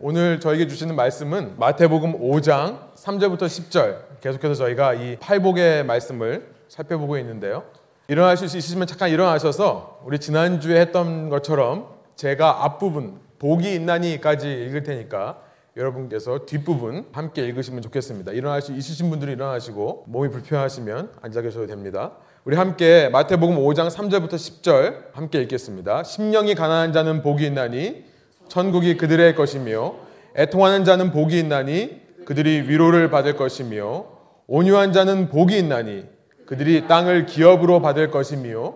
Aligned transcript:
오늘 0.00 0.38
저에게 0.38 0.68
주시는 0.68 0.94
말씀은 0.94 1.54
마태복음 1.58 2.20
5장 2.20 2.94
3절부터 2.94 3.46
10절 3.46 4.20
계속해서 4.20 4.54
저희가 4.54 4.94
이 4.94 5.16
팔복의 5.16 5.84
말씀을 5.86 6.52
살펴보고 6.68 7.18
있는데요. 7.18 7.64
일어나실 8.06 8.48
수 8.48 8.56
있으시면 8.58 8.86
잠깐 8.86 9.10
일어나셔서 9.10 10.02
우리 10.04 10.20
지난주에 10.20 10.80
했던 10.80 11.30
것처럼 11.30 11.88
제가 12.14 12.64
앞부분 12.64 13.18
복이 13.40 13.74
있나니까지 13.74 14.66
읽을 14.66 14.84
테니까 14.84 15.40
여러분께서 15.76 16.46
뒷부분 16.46 17.06
함께 17.10 17.44
읽으시면 17.46 17.82
좋겠습니다. 17.82 18.30
일어날 18.30 18.62
수 18.62 18.72
있으신 18.72 19.10
분들은 19.10 19.32
일어나시고 19.32 20.04
몸이 20.06 20.28
불편하시면 20.28 21.14
앉아 21.22 21.42
계셔도 21.42 21.66
됩니다. 21.66 22.12
우리 22.44 22.54
함께 22.54 23.08
마태복음 23.08 23.56
5장 23.56 23.90
3절부터 23.90 24.34
10절 24.34 25.12
함께 25.12 25.42
읽겠습니다. 25.42 26.04
심령이 26.04 26.54
가난한 26.54 26.92
자는 26.92 27.20
복이 27.20 27.44
있나니 27.46 28.04
천국이 28.48 28.96
그들의 28.96 29.34
것이며 29.34 29.94
애통하는 30.36 30.84
자는 30.84 31.10
복이 31.10 31.38
있나니 31.38 32.00
그들이 32.24 32.68
위로를 32.68 33.10
받을 33.10 33.36
것이며 33.36 34.06
온유한 34.46 34.92
자는 34.92 35.28
복이 35.28 35.56
있나니 35.58 36.04
그들이 36.46 36.86
땅을 36.86 37.26
기업으로 37.26 37.82
받을 37.82 38.10
것이며 38.10 38.74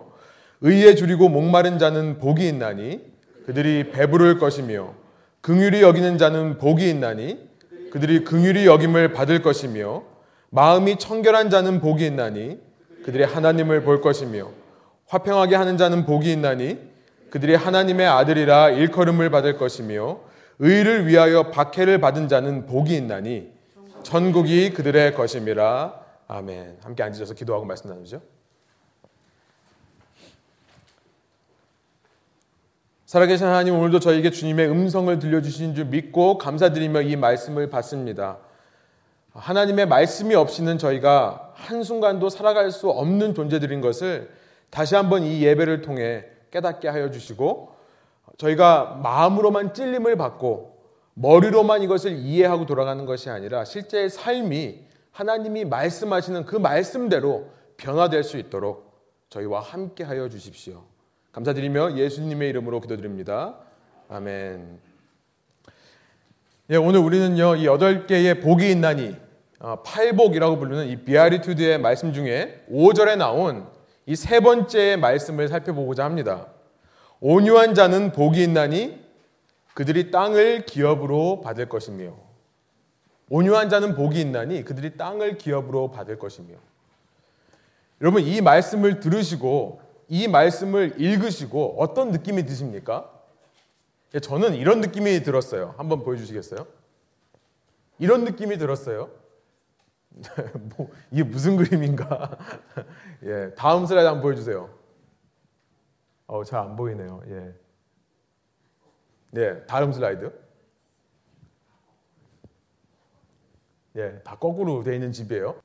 의에 0.61 0.95
줄이고 0.95 1.29
목마른 1.29 1.79
자는 1.79 2.19
복이 2.19 2.47
있나니 2.47 3.01
그들이 3.45 3.91
배부를 3.91 4.39
것이며 4.39 4.93
긍휼히 5.41 5.81
여기는 5.81 6.17
자는 6.17 6.57
복이 6.57 6.89
있나니 6.89 7.37
그들이 7.91 8.23
긍휼히 8.23 8.65
여김을 8.65 9.13
받을 9.13 9.41
것이며 9.41 10.03
마음이 10.49 10.97
청결한 10.97 11.49
자는 11.49 11.81
복이 11.81 12.05
있나니 12.05 12.59
그들이 13.03 13.23
하나님을 13.23 13.83
볼 13.83 14.01
것이며 14.01 14.51
화평하게 15.07 15.55
하는 15.55 15.77
자는 15.77 16.05
복이 16.05 16.31
있나니 16.31 16.92
그들이 17.33 17.55
하나님의 17.55 18.05
아들이라 18.05 18.69
일컬음을 18.69 19.31
받을 19.31 19.57
것이며 19.57 20.19
의를 20.59 21.07
위하여 21.07 21.49
박해를 21.49 21.97
받은 21.97 22.27
자는 22.27 22.67
복이 22.67 22.95
있나니 22.95 23.51
천국이 24.03 24.71
그들의 24.71 25.15
것임이라 25.15 25.99
아멘. 26.27 26.77
함께 26.83 27.01
앉으셔서 27.01 27.33
기도하고 27.33 27.65
말씀 27.65 27.89
나누죠. 27.89 28.21
살아계신 33.07 33.47
하나님 33.47 33.79
오늘도 33.79 33.99
저에게 33.99 34.29
주님의 34.29 34.69
음성을 34.69 35.17
들려주신 35.17 35.73
줄 35.73 35.85
믿고 35.85 36.37
감사드리며 36.37 37.01
이 37.01 37.15
말씀을 37.15 37.71
받습니다. 37.71 38.37
하나님의 39.33 39.87
말씀이 39.87 40.35
없이는 40.35 40.77
저희가 40.77 41.53
한순간도 41.55 42.29
살아갈 42.29 42.69
수 42.69 42.91
없는 42.91 43.33
존재들인 43.33 43.81
것을 43.81 44.29
다시 44.69 44.93
한번 44.93 45.23
이 45.23 45.41
예배를 45.41 45.81
통해 45.81 46.25
깨닫게 46.53 46.87
하여 46.87 47.09
주시고 47.09 47.73
저희가 48.37 48.99
마음으로만 49.01 49.73
찔림을 49.73 50.15
받고 50.15 50.77
머리로만 51.15 51.81
이것을 51.81 52.17
이해하고 52.17 52.65
돌아가는 52.65 53.05
것이 53.05 53.29
아니라 53.29 53.65
실제 53.65 54.07
삶이 54.07 54.79
하나님이 55.11 55.65
말씀하시는 55.65 56.45
그 56.45 56.55
말씀대로 56.55 57.49
변화될 57.77 58.23
수 58.23 58.37
있도록 58.37 58.93
저희와 59.29 59.61
함께 59.61 60.03
하여 60.03 60.29
주십시오. 60.29 60.83
감사드리며 61.31 61.97
예수님의 61.97 62.49
이름으로 62.49 62.79
기도드립니다. 62.81 63.57
아멘. 64.09 64.79
예, 66.69 66.75
오늘 66.75 66.99
우리는요, 66.99 67.55
이 67.55 67.65
여덟 67.65 68.05
개의 68.05 68.39
복이 68.39 68.69
있나니, 68.71 69.15
어, 69.59 69.81
팔복이라고 69.83 70.59
부르는 70.59 70.87
이 70.87 70.97
비아리투드의 70.97 71.79
말씀 71.79 72.13
중에 72.13 72.63
5절에 72.71 73.17
나온 73.17 73.67
이 74.05 74.15
세 74.15 74.39
번째 74.41 74.97
말씀을 74.97 75.47
살펴보고자 75.47 76.03
합니다. 76.03 76.47
온유한 77.19 77.73
자는 77.73 78.11
복이 78.11 78.43
있나니 78.43 79.01
그들이 79.73 80.11
땅을 80.11 80.65
기업으로 80.65 81.41
받을 81.41 81.69
것이며, 81.69 82.13
온유한 83.29 83.69
자는 83.69 83.95
복이 83.95 84.19
있나니 84.19 84.63
그들이 84.63 84.97
땅을 84.97 85.37
기업으로 85.37 85.91
받을 85.91 86.19
것이며. 86.19 86.55
여러분, 88.01 88.21
이 88.23 88.41
말씀을 88.41 88.99
들으시고 88.99 89.81
이 90.09 90.27
말씀을 90.27 90.99
읽으시고 90.99 91.77
어떤 91.79 92.11
느낌이 92.11 92.45
드십니까? 92.45 93.09
예, 94.13 94.19
저는 94.19 94.55
이런 94.55 94.81
느낌이 94.81 95.23
들었어요. 95.23 95.73
한번 95.77 96.03
보여주시겠어요? 96.03 96.67
이런 97.99 98.25
느낌이 98.25 98.57
들었어요. 98.57 99.09
뭐, 100.77 100.89
이게 101.11 101.23
무슨 101.23 101.57
그림인가? 101.57 102.37
예, 103.23 103.53
다음 103.55 103.85
슬라이드 103.85 104.05
한번 104.07 104.21
보여주세요. 104.21 104.69
어, 106.27 106.43
잘 106.43 106.59
안 106.61 106.75
보이네요. 106.75 107.21
예. 107.27 107.53
예, 109.37 109.65
다음 109.65 109.91
슬라이드. 109.91 110.31
예, 113.95 114.19
다 114.23 114.37
거꾸로 114.37 114.83
되어 114.83 114.93
있는 114.93 115.11
집이에요. 115.11 115.55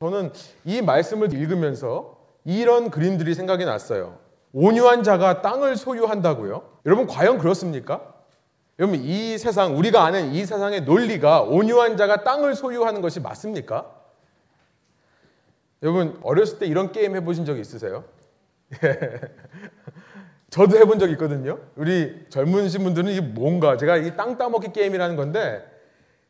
저는 0.00 0.32
이 0.64 0.82
말씀을 0.82 1.32
읽으면서 1.32 2.16
이런 2.44 2.90
그림들이 2.90 3.34
생각이 3.34 3.64
났어요. 3.64 4.18
온유한 4.52 5.02
자가 5.02 5.42
땅을 5.42 5.76
소유한다고요? 5.76 6.62
여러분 6.86 7.06
과연 7.06 7.38
그렇습니까? 7.38 8.14
여러분 8.78 9.00
이 9.00 9.38
세상 9.38 9.76
우리가 9.78 10.04
아는 10.04 10.32
이 10.32 10.44
세상의 10.44 10.82
논리가 10.82 11.42
온유한 11.42 11.96
자가 11.96 12.24
땅을 12.24 12.54
소유하는 12.54 13.00
것이 13.00 13.20
맞습니까? 13.20 13.90
여러분 15.82 16.18
어렸을 16.22 16.58
때 16.58 16.66
이런 16.66 16.92
게임 16.92 17.16
해보신 17.16 17.44
적 17.46 17.58
있으세요? 17.58 18.04
저도 20.50 20.76
해본 20.78 20.98
적 20.98 21.10
있거든요. 21.12 21.58
우리 21.74 22.24
젊으신 22.28 22.82
분들은 22.82 23.10
이게 23.10 23.20
뭔가 23.20 23.76
제가 23.76 23.96
이 23.96 24.16
땅 24.16 24.38
따먹기 24.38 24.72
게임이라는 24.72 25.16
건데 25.16 25.64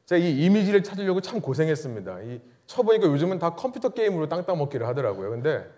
제가 0.06 0.18
이 0.18 0.44
이미지를 0.44 0.82
찾으려고 0.82 1.20
참 1.20 1.40
고생했습니다. 1.40 2.20
이 2.22 2.40
쳐보니까 2.66 3.06
요즘은 3.08 3.38
다 3.38 3.50
컴퓨터 3.50 3.90
게임으로 3.90 4.28
땅 4.28 4.44
따먹기를 4.46 4.86
하더라고요. 4.86 5.30
근데 5.30 5.68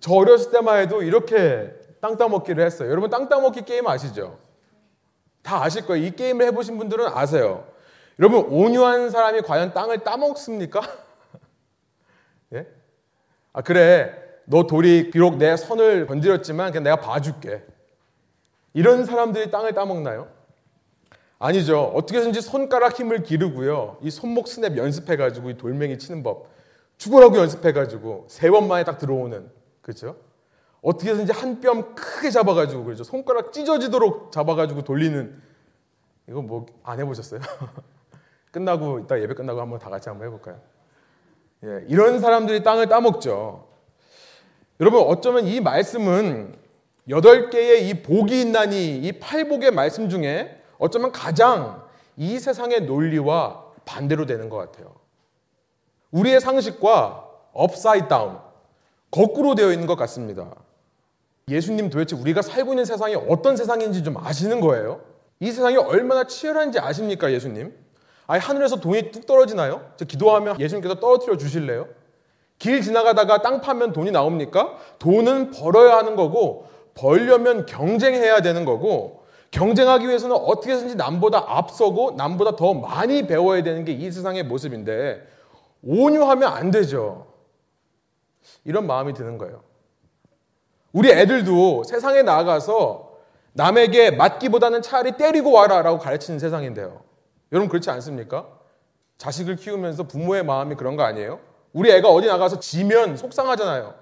저 0.00 0.12
어렸을 0.14 0.50
때만 0.52 0.78
해도 0.80 1.02
이렇게 1.02 1.72
땅 2.00 2.16
따먹기를 2.16 2.64
했어요. 2.64 2.90
여러분 2.90 3.08
땅 3.10 3.28
따먹기 3.28 3.62
게임 3.62 3.86
아시죠? 3.86 4.38
다 5.46 5.62
아실 5.62 5.86
거예요. 5.86 6.04
이 6.04 6.10
게임을 6.10 6.44
해보신 6.46 6.76
분들은 6.76 7.06
아세요. 7.06 7.64
여러분 8.18 8.40
온유한 8.50 9.10
사람이 9.10 9.42
과연 9.42 9.72
땅을 9.72 10.00
따먹습니까? 10.00 10.80
예? 12.54 12.66
아 13.52 13.62
그래 13.62 14.12
너 14.46 14.66
돌이 14.66 15.10
비록 15.10 15.36
내 15.36 15.56
선을 15.56 16.06
건드렸지만 16.06 16.72
그냥 16.72 16.82
내가 16.84 16.96
봐줄게. 16.96 17.64
이런 18.74 19.04
사람들이 19.04 19.50
땅을 19.50 19.72
따먹나요? 19.74 20.28
아니죠. 21.38 21.92
어떻게 21.94 22.20
든지 22.20 22.40
손가락 22.40 22.98
힘을 22.98 23.22
기르고요. 23.22 23.98
이 24.02 24.10
손목 24.10 24.48
스냅 24.48 24.76
연습해가지고 24.76 25.50
이 25.50 25.56
돌멩이 25.56 25.98
치는 25.98 26.22
법 26.22 26.48
죽으라고 26.98 27.36
연습해가지고 27.38 28.26
세 28.28 28.50
번 28.50 28.66
만에 28.68 28.82
딱 28.84 28.98
들어오는 28.98 29.50
그렇죠? 29.82 30.16
어떻게든지 30.86 31.32
한 31.32 31.60
뼘 31.60 31.94
크게 31.96 32.30
잡아가지고 32.30 32.84
그렇죠. 32.84 33.02
손가락 33.02 33.52
찢어지도록 33.52 34.30
잡아가지고 34.30 34.82
돌리는 34.84 35.42
이거 36.28 36.42
뭐 36.42 36.66
안 36.84 37.00
해보셨어요? 37.00 37.40
끝나고 38.52 39.00
이따 39.00 39.20
예배 39.20 39.34
끝나고 39.34 39.60
한번 39.60 39.78
다 39.80 39.90
같이 39.90 40.08
한번 40.08 40.28
해볼까요? 40.28 40.60
예, 41.64 41.84
이런 41.88 42.20
사람들이 42.20 42.62
땅을 42.62 42.88
따먹죠. 42.88 43.66
여러분 44.80 45.00
어쩌면 45.02 45.46
이 45.46 45.60
말씀은 45.60 46.54
여덟 47.08 47.50
개의 47.50 47.88
이 47.88 48.02
복이 48.02 48.40
있나니 48.42 48.98
이 48.98 49.12
팔복의 49.18 49.72
말씀 49.72 50.08
중에 50.08 50.62
어쩌면 50.78 51.10
가장 51.12 51.84
이 52.16 52.38
세상의 52.38 52.82
논리와 52.82 53.64
반대로 53.84 54.26
되는 54.26 54.48
것 54.48 54.56
같아요. 54.56 54.94
우리의 56.12 56.40
상식과 56.40 57.28
upside 57.52 58.08
down, 58.08 58.38
거꾸로 59.10 59.54
되어 59.54 59.72
있는 59.72 59.86
것 59.86 59.96
같습니다. 59.96 60.54
예수님 61.48 61.90
도대체 61.90 62.16
우리가 62.16 62.42
살고 62.42 62.72
있는 62.72 62.84
세상이 62.84 63.14
어떤 63.14 63.56
세상인지 63.56 64.02
좀 64.02 64.16
아시는 64.16 64.60
거예요? 64.60 65.00
이 65.38 65.52
세상이 65.52 65.76
얼마나 65.76 66.26
치열한지 66.26 66.80
아십니까, 66.80 67.30
예수님? 67.30 67.72
아니, 68.26 68.40
하늘에서 68.40 68.80
돈이 68.80 69.12
뚝 69.12 69.26
떨어지나요? 69.26 69.92
저 69.96 70.04
기도하면 70.04 70.58
예수님께서 70.58 70.98
떨어뜨려 70.98 71.36
주실래요? 71.36 71.86
길 72.58 72.82
지나가다가 72.82 73.42
땅 73.42 73.60
파면 73.60 73.92
돈이 73.92 74.10
나옵니까? 74.10 74.76
돈은 74.98 75.52
벌어야 75.52 75.96
하는 75.98 76.16
거고, 76.16 76.66
벌려면 76.94 77.64
경쟁해야 77.64 78.40
되는 78.40 78.64
거고, 78.64 79.22
경쟁하기 79.52 80.08
위해서는 80.08 80.34
어떻게 80.34 80.72
해서든지 80.72 80.96
남보다 80.96 81.44
앞서고, 81.46 82.14
남보다 82.16 82.56
더 82.56 82.74
많이 82.74 83.28
배워야 83.28 83.62
되는 83.62 83.84
게 83.84 83.92
이 83.92 84.10
세상의 84.10 84.42
모습인데, 84.42 85.24
온유하면 85.84 86.52
안 86.52 86.72
되죠. 86.72 87.28
이런 88.64 88.88
마음이 88.88 89.12
드는 89.12 89.38
거예요. 89.38 89.62
우리 90.96 91.10
애들도 91.10 91.84
세상에 91.84 92.22
나가서 92.22 93.18
남에게 93.52 94.12
맞기보다는 94.12 94.80
차라리 94.80 95.12
때리고 95.18 95.52
와라 95.52 95.82
라고 95.82 95.98
가르치는 95.98 96.38
세상인데요. 96.38 97.02
여러분 97.52 97.68
그렇지 97.68 97.90
않습니까? 97.90 98.48
자식을 99.18 99.56
키우면서 99.56 100.04
부모의 100.04 100.42
마음이 100.46 100.74
그런 100.74 100.96
거 100.96 101.02
아니에요? 101.02 101.40
우리 101.74 101.90
애가 101.90 102.08
어디 102.08 102.28
나가서 102.28 102.60
지면 102.60 103.18
속상하잖아요. 103.18 103.94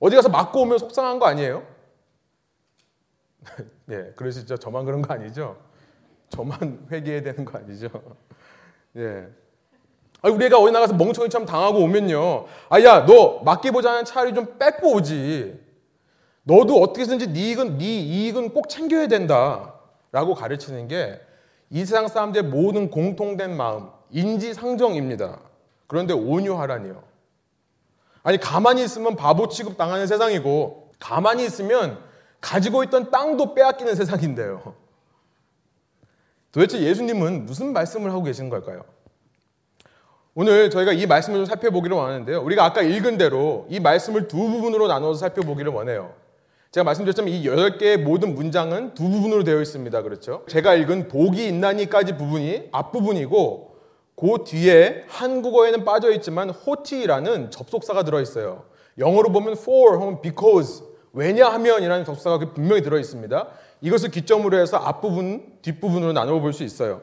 어디 0.00 0.16
가서 0.16 0.28
맞고 0.28 0.62
오면 0.62 0.78
속상한 0.78 1.20
거 1.20 1.26
아니에요? 1.26 1.64
네, 3.86 4.10
그러시죠. 4.16 4.56
저만 4.56 4.86
그런 4.86 5.02
거 5.02 5.14
아니죠? 5.14 5.56
저만 6.30 6.88
회개해야 6.90 7.22
되는 7.22 7.44
거 7.44 7.58
아니죠? 7.58 7.88
예. 8.98 9.28
아, 10.20 10.30
우리 10.30 10.46
애가 10.46 10.58
어디 10.58 10.72
나가서 10.72 10.94
멍청이처럼 10.94 11.46
당하고 11.46 11.78
오면요. 11.78 12.46
아, 12.70 12.82
야, 12.82 13.06
너 13.06 13.40
맡기보자는 13.44 14.04
차라리 14.04 14.34
좀 14.34 14.58
뺏고 14.58 14.94
오지. 14.94 15.63
너도 16.44 16.80
어떻게 16.80 17.02
해서든지 17.02 17.32
네 17.32 17.40
이익은, 17.40 17.78
네 17.78 17.84
이익은 17.84 18.54
꼭 18.54 18.68
챙겨야 18.68 19.08
된다. 19.08 19.74
라고 20.12 20.34
가르치는 20.34 20.88
게 20.88 21.20
이 21.74 21.84
세상 21.84 22.06
사람들의 22.06 22.50
모든 22.50 22.88
공통된 22.88 23.56
마음, 23.56 23.88
인지상정입니다. 24.10 25.40
그런데 25.88 26.14
온유하라니요. 26.14 27.02
아니, 28.22 28.38
가만히 28.38 28.84
있으면 28.84 29.16
바보 29.16 29.48
취급 29.48 29.76
당하는 29.76 30.06
세상이고, 30.06 30.92
가만히 31.00 31.44
있으면 31.44 31.98
가지고 32.40 32.84
있던 32.84 33.10
땅도 33.10 33.54
빼앗기는 33.54 33.94
세상인데요. 33.96 34.74
도대체 36.52 36.80
예수님은 36.80 37.46
무슨 37.46 37.72
말씀을 37.72 38.12
하고 38.12 38.22
계신 38.22 38.48
걸까요? 38.48 38.84
오늘 40.36 40.70
저희가 40.70 40.92
이 40.92 41.06
말씀을 41.06 41.38
좀 41.40 41.46
살펴보기를 41.46 41.96
원하는데요. 41.96 42.40
우리가 42.40 42.64
아까 42.64 42.82
읽은 42.82 43.18
대로 43.18 43.66
이 43.68 43.80
말씀을 43.80 44.28
두 44.28 44.36
부분으로 44.36 44.86
나눠서 44.86 45.18
살펴보기를 45.18 45.72
원해요. 45.72 46.14
제가 46.74 46.82
말씀드렸지만 46.82 47.30
이 47.30 47.46
여덟 47.46 47.78
개의 47.78 47.98
모든 47.98 48.34
문장은 48.34 48.94
두 48.94 49.08
부분으로 49.08 49.44
되어 49.44 49.60
있습니다. 49.60 50.02
그렇죠? 50.02 50.42
제가 50.48 50.74
읽은 50.74 51.06
복이 51.06 51.46
있나니까지 51.46 52.16
부분이 52.16 52.70
앞부분이고 52.72 53.76
그 54.16 54.26
뒤에 54.44 55.04
한국어에는 55.06 55.84
빠져 55.84 56.10
있지만 56.10 56.50
호티라는 56.50 57.52
접속사가 57.52 58.02
들어 58.02 58.20
있어요. 58.20 58.64
영어로 58.98 59.30
보면 59.30 59.52
for 59.52 59.98
혹은 59.98 60.20
because 60.20 60.82
왜냐하면이라는 61.12 62.04
접속사가 62.04 62.52
분명히 62.54 62.82
들어 62.82 62.98
있습니다. 62.98 63.48
이것을 63.80 64.10
기점으로 64.10 64.58
해서 64.58 64.76
앞부분, 64.76 65.46
뒷부분으로 65.62 66.12
나눠 66.12 66.40
볼 66.40 66.52
수 66.52 66.64
있어요. 66.64 67.02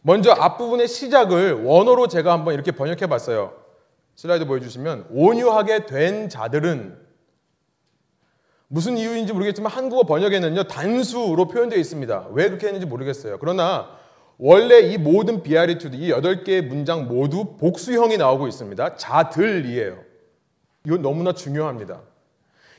먼저 0.00 0.32
앞부분의 0.32 0.88
시작을 0.88 1.62
원어로 1.62 2.08
제가 2.08 2.32
한번 2.32 2.54
이렇게 2.54 2.72
번역해 2.72 3.06
봤어요. 3.06 3.52
슬라이드 4.16 4.46
보여주시면 4.46 5.08
온유하게 5.10 5.84
된 5.84 6.30
자들은 6.30 7.07
무슨 8.68 8.98
이유인지 8.98 9.32
모르겠지만 9.32 9.72
한국어 9.72 10.04
번역에는요 10.04 10.64
단수로 10.64 11.48
표현되어 11.48 11.78
있습니다. 11.78 12.28
왜 12.32 12.48
그렇게 12.48 12.66
했는지 12.66 12.86
모르겠어요. 12.86 13.38
그러나 13.40 13.88
원래 14.36 14.80
이 14.80 14.98
모든 14.98 15.42
비아리투드 15.42 15.96
이 15.96 16.10
여덟 16.10 16.44
개의 16.44 16.62
문장 16.62 17.08
모두 17.08 17.56
복수형이 17.56 18.18
나오고 18.18 18.46
있습니다. 18.46 18.96
자들이에요. 18.96 19.98
이건 20.86 21.02
너무나 21.02 21.32
중요합니다. 21.32 22.02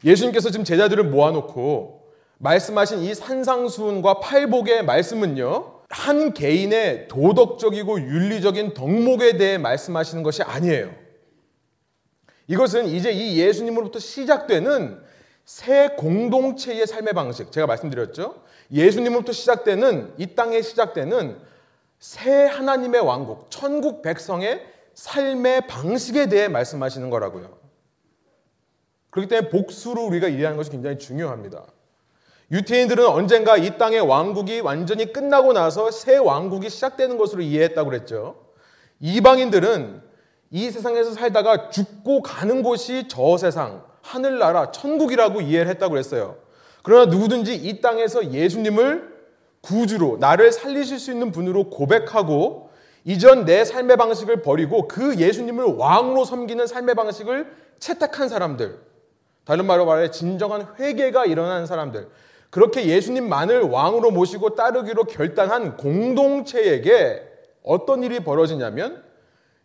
예수님께서 0.05 0.51
지금 0.51 0.63
제자들을 0.63 1.03
모아놓고 1.05 2.07
말씀하신 2.37 2.99
이 2.99 3.13
산상수훈과 3.13 4.21
팔복의 4.21 4.85
말씀은요 4.85 5.79
한 5.89 6.33
개인의 6.33 7.07
도덕적이고 7.07 7.99
윤리적인 7.99 8.75
덕목에 8.75 9.37
대해 9.37 9.57
말씀하시는 9.57 10.21
것이 10.21 10.43
아니에요. 10.43 10.93
이것은 12.47 12.87
이제 12.87 13.11
이 13.11 13.39
예수님으로부터 13.39 13.99
시작되는 13.99 15.08
새 15.49 15.95
공동체의 15.97 16.85
삶의 16.85 17.15
방식, 17.15 17.51
제가 17.51 17.65
말씀드렸죠. 17.65 18.35
예수님으로부터 18.71 19.31
시작되는 19.31 20.13
이 20.19 20.35
땅에 20.35 20.61
시작되는 20.61 21.39
새 21.97 22.45
하나님의 22.45 23.01
왕국, 23.01 23.49
천국 23.49 24.03
백성의 24.03 24.63
삶의 24.93 25.65
방식에 25.65 26.29
대해 26.29 26.49
말씀하시는 26.49 27.09
거라고요. 27.09 27.57
그렇기 29.09 29.27
때문에 29.27 29.49
복수로 29.49 30.03
우리가 30.03 30.27
이해하는 30.27 30.55
것이 30.55 30.69
굉장히 30.69 30.99
중요합니다. 30.99 31.65
유태인들은 32.51 33.07
언젠가 33.07 33.57
이 33.57 33.75
땅의 33.79 34.01
왕국이 34.01 34.59
완전히 34.59 35.11
끝나고 35.11 35.53
나서 35.53 35.89
새 35.89 36.17
왕국이 36.17 36.69
시작되는 36.69 37.17
것으로 37.17 37.41
이해했다고 37.41 37.89
그랬죠. 37.89 38.35
이방인들은 38.99 40.03
이 40.51 40.69
세상에서 40.69 41.13
살다가 41.13 41.71
죽고 41.71 42.21
가는 42.21 42.61
곳이 42.61 43.07
저 43.07 43.35
세상, 43.37 43.89
하늘나라, 44.09 44.71
천국이라고 44.71 45.41
이해를 45.41 45.69
했다고 45.69 45.91
그랬어요. 45.91 46.37
그러나 46.81 47.05
누구든지 47.05 47.53
이 47.53 47.79
땅에서 47.79 48.31
예수님을 48.31 49.19
구주로, 49.61 50.17
나를 50.19 50.51
살리실 50.51 50.97
수 50.97 51.11
있는 51.11 51.31
분으로 51.31 51.69
고백하고 51.69 52.69
이전 53.05 53.45
내 53.45 53.63
삶의 53.63 53.97
방식을 53.97 54.41
버리고 54.41 54.87
그 54.87 55.17
예수님을 55.17 55.63
왕으로 55.77 56.25
섬기는 56.25 56.65
삶의 56.65 56.95
방식을 56.95 57.51
채택한 57.77 58.29
사람들, 58.29 58.79
다른 59.45 59.65
말로 59.65 59.85
말해 59.85 60.09
진정한 60.09 60.65
회개가 60.79 61.25
일어난 61.25 61.67
사람들, 61.67 62.07
그렇게 62.49 62.87
예수님만을 62.87 63.61
왕으로 63.61 64.09
모시고 64.09 64.55
따르기로 64.55 65.03
결단한 65.03 65.77
공동체에게 65.77 67.27
어떤 67.61 68.03
일이 68.03 68.21
벌어지냐면 68.21 69.03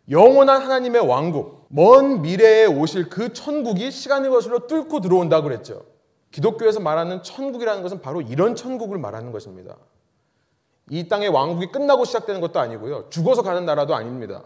영원한 0.09 0.61
하나님의 0.61 1.07
왕국, 1.07 1.65
먼 1.69 2.21
미래에 2.21 2.65
오실 2.65 3.09
그 3.09 3.33
천국이 3.33 3.89
시간의 3.91 4.29
것으로 4.29 4.67
뚫고 4.67 5.01
들어온다 5.01 5.41
그랬죠. 5.41 5.83
기독교에서 6.31 6.79
말하는 6.79 7.23
천국이라는 7.23 7.81
것은 7.81 8.01
바로 8.01 8.21
이런 8.21 8.55
천국을 8.55 8.97
말하는 8.97 9.31
것입니다. 9.31 9.77
이 10.89 11.07
땅의 11.07 11.29
왕국이 11.29 11.71
끝나고 11.71 12.05
시작되는 12.05 12.41
것도 12.41 12.59
아니고요. 12.59 13.09
죽어서 13.09 13.41
가는 13.41 13.65
나라도 13.65 13.95
아닙니다. 13.95 14.43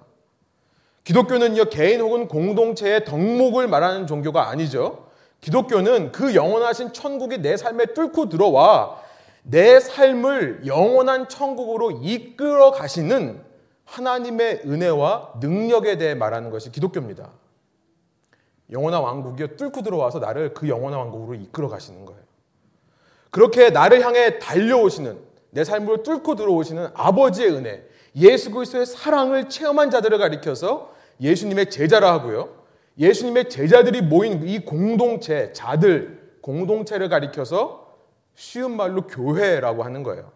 기독교는요, 1.04 1.66
개인 1.66 2.00
혹은 2.00 2.28
공동체의 2.28 3.04
덕목을 3.06 3.68
말하는 3.68 4.08
종교가 4.08 4.50
아니죠. 4.50 5.08
기독교는 5.42 6.12
그 6.12 6.36
영원하신 6.36 6.94
천국이 6.94 7.40
내 7.40 7.58
삶에 7.58 7.88
뚫고 7.88 8.30
들어와 8.30 9.02
내 9.44 9.80
삶을 9.80 10.68
영원한 10.68 11.28
천국으로 11.28 11.92
이끌어 12.04 12.72
가시는 12.72 13.42
하나님의 13.90 14.62
은혜와 14.66 15.34
능력에 15.40 15.98
대해 15.98 16.14
말하는 16.16 16.50
것이 16.50 16.72
기독교입니다. 16.72 17.30
영원한 18.72 19.02
왕국이 19.02 19.56
뚫고 19.58 19.82
들어와서 19.82 20.20
나를 20.20 20.54
그 20.54 20.70
영원한 20.70 21.00
왕국으로 21.00 21.36
이끌어 21.36 21.68
가시는 21.68 22.06
거예요. 22.06 22.22
그렇게 23.32 23.72
나를 23.72 24.04
향해 24.06 24.38
달려오시는 24.40 25.18
내 25.52 25.64
삶으로 25.64 26.04
뚫고 26.04 26.36
들어오시는 26.36 26.90
아버지의 26.94 27.52
은혜, 27.52 27.84
예수 28.16 28.52
그리스도의 28.52 28.86
사랑을 28.86 29.50
체험한 29.50 29.90
자들을 29.90 30.18
가리켜서 30.20 30.94
예수님의 31.20 31.72
제자라 31.72 32.14
하고요. 32.14 32.50
예수님의 33.00 33.50
제자들이 33.50 34.02
모인 34.02 34.48
이 34.48 34.60
공동체, 34.60 35.52
자들, 35.54 36.38
공동체를 36.42 37.10
가리켜서 37.10 37.96
쉬운 38.36 38.76
말로 38.76 39.08
교회라고 39.08 39.84
하는 39.84 40.04
거예요. 40.04 40.32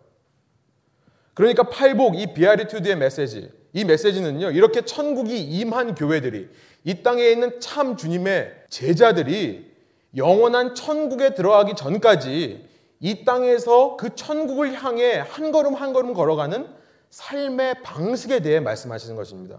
그러니까 1.33 1.63
팔복, 1.63 2.15
이 2.15 2.33
비아리투드의 2.33 2.95
메시지, 2.95 3.49
이 3.73 3.85
메시지는요, 3.85 4.51
이렇게 4.51 4.81
천국이 4.81 5.39
임한 5.39 5.95
교회들이, 5.95 6.49
이 6.83 7.03
땅에 7.03 7.29
있는 7.29 7.59
참 7.59 7.95
주님의 7.97 8.53
제자들이 8.69 9.71
영원한 10.15 10.75
천국에 10.75 11.33
들어가기 11.33 11.73
전까지 11.75 12.67
이 12.99 13.25
땅에서 13.25 13.97
그 13.97 14.15
천국을 14.15 14.73
향해 14.73 15.17
한 15.17 15.51
걸음 15.51 15.73
한 15.73 15.91
걸음 15.91 16.13
걸어가는 16.13 16.67
삶의 17.09 17.81
방식에 17.83 18.39
대해 18.39 18.59
말씀하시는 18.59 19.15
것입니다. 19.15 19.57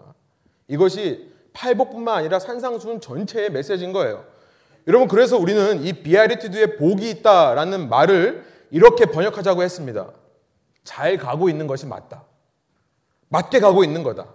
이것이 0.68 1.30
팔복뿐만 1.52 2.18
아니라 2.18 2.38
산상수훈 2.38 3.00
전체의 3.00 3.50
메시지인 3.50 3.92
거예요. 3.92 4.24
여러분 4.86 5.08
그래서 5.08 5.38
우리는 5.38 5.84
이 5.84 5.92
비아리티드에 5.92 6.76
복이 6.76 7.08
있다라는 7.10 7.88
말을 7.88 8.44
이렇게 8.70 9.06
번역하자고 9.06 9.62
했습니다. 9.62 10.10
잘 10.84 11.16
가고 11.16 11.48
있는 11.48 11.66
것이 11.66 11.86
맞다. 11.86 12.24
맞게 13.28 13.60
가고 13.60 13.82
있는 13.82 14.02
거다. 14.02 14.28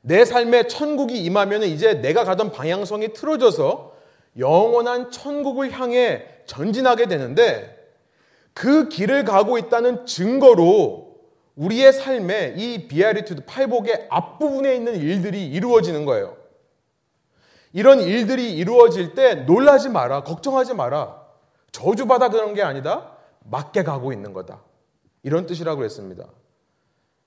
내 0.00 0.24
삶에 0.24 0.66
천국이 0.66 1.22
임하면 1.24 1.62
이제 1.64 1.94
내가 1.94 2.24
가던 2.24 2.52
방향성이 2.52 3.12
틀어져서 3.12 3.92
영원한 4.38 5.10
천국을 5.10 5.70
향해 5.72 6.24
전진하게 6.46 7.06
되는데 7.06 7.78
그 8.54 8.88
길을 8.88 9.24
가고 9.24 9.58
있다는 9.58 10.06
증거로 10.06 11.12
우리의 11.56 11.92
삶에 11.92 12.54
이 12.56 12.88
비아리투드 12.88 13.44
팔복의 13.44 14.06
앞부분에 14.10 14.74
있는 14.74 14.96
일들이 14.96 15.46
이루어지는 15.46 16.04
거예요. 16.04 16.36
이런 17.72 18.00
일들이 18.00 18.54
이루어질 18.54 19.14
때 19.14 19.34
놀라지 19.34 19.88
마라. 19.88 20.24
걱정하지 20.24 20.74
마라. 20.74 21.22
저주받아 21.72 22.28
그런 22.28 22.54
게 22.54 22.62
아니다. 22.62 23.16
맞게 23.44 23.82
가고 23.82 24.12
있는 24.12 24.32
거다. 24.32 24.60
이런 25.22 25.46
뜻이라고 25.46 25.84
했습니다. 25.84 26.26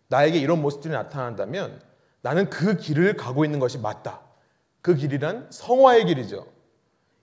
나에게 0.07 0.37
이런 0.37 0.61
모습들이 0.61 0.93
나타난다면 0.93 1.81
나는 2.21 2.49
그 2.49 2.77
길을 2.77 3.15
가고 3.17 3.45
있는 3.45 3.59
것이 3.59 3.77
맞다. 3.77 4.21
그 4.81 4.95
길이란 4.95 5.47
성화의 5.49 6.05
길이죠. 6.05 6.45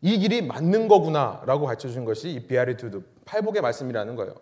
이 0.00 0.18
길이 0.18 0.42
맞는 0.42 0.88
거구나라고 0.88 1.66
가르쳐 1.66 1.88
준 1.88 2.04
것이 2.04 2.30
이 2.30 2.46
비아리투드 2.46 3.02
팔복의 3.24 3.62
말씀이라는 3.62 4.16
거예요. 4.16 4.34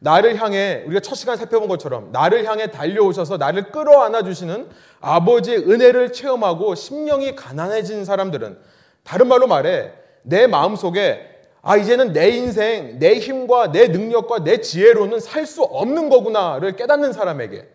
나를 0.00 0.36
향해 0.36 0.82
우리가 0.86 1.00
첫 1.00 1.14
시간 1.14 1.36
살펴본 1.36 1.68
것처럼 1.68 2.10
나를 2.10 2.44
향해 2.44 2.70
달려오셔서 2.70 3.36
나를 3.36 3.70
끌어안아 3.70 4.24
주시는 4.24 4.68
아버지의 5.00 5.58
은혜를 5.58 6.12
체험하고 6.12 6.74
심령이 6.74 7.36
가난해진 7.36 8.04
사람들은 8.04 8.58
다른 9.04 9.28
말로 9.28 9.46
말해 9.46 9.92
내 10.22 10.46
마음속에 10.46 11.31
아, 11.62 11.76
이제는 11.76 12.12
내 12.12 12.30
인생, 12.30 12.98
내 12.98 13.14
힘과 13.18 13.70
내 13.70 13.86
능력과 13.86 14.42
내 14.42 14.60
지혜로는 14.60 15.20
살 15.20 15.46
수 15.46 15.62
없는 15.62 16.08
거구나를 16.08 16.74
깨닫는 16.76 17.12
사람에게 17.12 17.68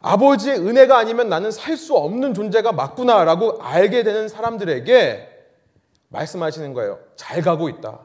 아버지의 0.00 0.58
은혜가 0.58 0.98
아니면 0.98 1.28
나는 1.28 1.50
살 1.50 1.76
수 1.76 1.96
없는 1.96 2.34
존재가 2.34 2.72
맞구나라고 2.72 3.62
알게 3.62 4.02
되는 4.02 4.28
사람들에게 4.28 5.28
말씀하시는 6.08 6.74
거예요. 6.74 6.98
잘 7.16 7.40
가고 7.40 7.68
있다. 7.70 8.00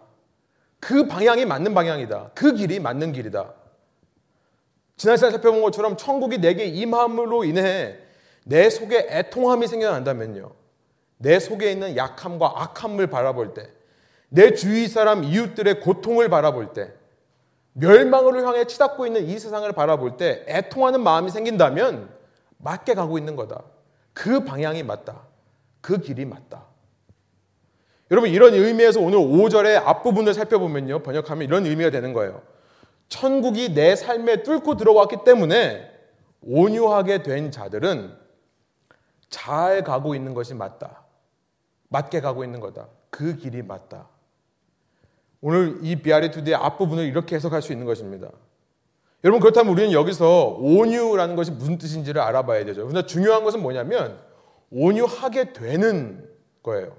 그 0.80 1.08
방향이 1.08 1.46
맞는 1.46 1.74
방향이다. 1.74 2.32
그 2.34 2.54
길이 2.54 2.80
맞는 2.80 3.12
길이다. 3.12 3.54
지난 4.96 5.18
시간에 5.18 5.32
살펴본 5.32 5.62
것처럼 5.64 5.98
천국이 5.98 6.38
내게 6.38 6.66
임함으로 6.66 7.44
인해 7.44 7.98
내 8.46 8.70
속에 8.70 9.08
애통함이 9.10 9.68
생겨난다면요. 9.68 10.52
내 11.18 11.40
속에 11.40 11.72
있는 11.72 11.98
약함과 11.98 12.54
악함을 12.56 13.08
바라볼 13.08 13.54
때, 13.54 13.70
내 14.30 14.54
주위 14.54 14.88
사람 14.88 15.24
이웃들의 15.24 15.82
고통을 15.82 16.30
바라볼 16.30 16.74
때, 16.74 16.94
멸망을 17.74 18.46
향해 18.46 18.66
치닫고 18.66 19.06
있는 19.06 19.26
이 19.26 19.38
세상을 19.38 19.72
바라볼 19.72 20.18
때 20.18 20.44
애통하는 20.48 21.02
마음이 21.02 21.30
생긴다면 21.30 22.10
맞게 22.58 22.96
가고 22.96 23.18
있는 23.18 23.36
거다. 23.36 23.64
그 24.14 24.44
방향이 24.44 24.82
맞다. 24.84 25.22
그 25.82 26.00
길이 26.00 26.26
맞다. 26.26 26.66
여러분 28.10 28.30
이런 28.32 28.54
의미에서 28.54 29.00
오늘 29.00 29.20
5절의 29.20 29.86
앞부분을 29.86 30.34
살펴보면요. 30.34 31.04
번역하면 31.04 31.44
이런 31.44 31.66
의미가 31.66 31.92
되는 31.92 32.14
거예요. 32.14 32.42
천국이 33.10 33.74
내 33.74 33.96
삶에 33.96 34.44
뚫고 34.44 34.76
들어왔기 34.76 35.18
때문에 35.24 35.92
온유하게 36.42 37.24
된 37.24 37.52
자들은 37.52 38.18
잘 39.30 39.84
가고 39.84 40.16
있는 40.16 40.34
것이 40.34 40.54
맞다. 40.56 41.04
맞게 41.90 42.22
가고 42.22 42.44
있는 42.44 42.60
거다. 42.60 42.88
그 43.10 43.36
길이 43.36 43.62
맞다. 43.62 44.08
오늘 45.42 45.80
이 45.82 45.96
비아리 45.98 46.32
투데의 46.32 46.56
앞부분을 46.56 47.06
이렇게 47.06 47.36
해석할 47.36 47.62
수 47.62 47.72
있는 47.72 47.86
것입니다. 47.86 48.30
여러분 49.24 49.40
그렇다면 49.40 49.74
우리는 49.74 49.92
여기서 49.92 50.58
온유라는 50.60 51.36
것이 51.36 51.52
무슨 51.52 51.78
뜻인지를 51.78 52.22
알아봐야 52.22 52.66
되죠. 52.66 52.88
그런데 52.88 53.06
중요한 53.06 53.44
것은 53.44 53.62
뭐냐면 53.62 54.20
온유하게 54.72 55.54
되는 55.54 56.28
거예요. 56.64 56.96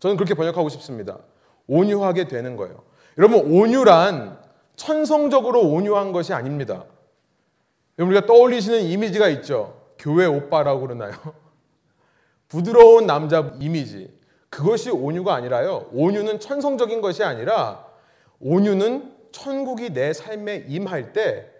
저는 0.00 0.16
그렇게 0.16 0.34
번역하고 0.34 0.68
싶습니다. 0.68 1.18
온유하게 1.66 2.28
되는 2.28 2.56
거예요. 2.56 2.82
여러분 3.18 3.40
온유란 3.40 4.38
천성적으로 4.76 5.60
온유한 5.60 6.12
것이 6.12 6.32
아닙니다. 6.32 6.84
우리가 7.98 8.26
떠올리시는 8.26 8.82
이미지가 8.82 9.28
있죠. 9.28 9.80
교회 9.98 10.26
오빠라고 10.26 10.80
그러나요? 10.80 11.12
부드러운 12.48 13.06
남자 13.06 13.54
이미지. 13.60 14.12
그것이 14.52 14.90
온유가 14.90 15.34
아니라요. 15.34 15.88
온유는 15.92 16.38
천성적인 16.38 17.00
것이 17.00 17.24
아니라 17.24 17.86
온유는 18.38 19.16
천국이 19.32 19.90
내 19.90 20.12
삶에 20.12 20.66
임할 20.68 21.12
때 21.12 21.52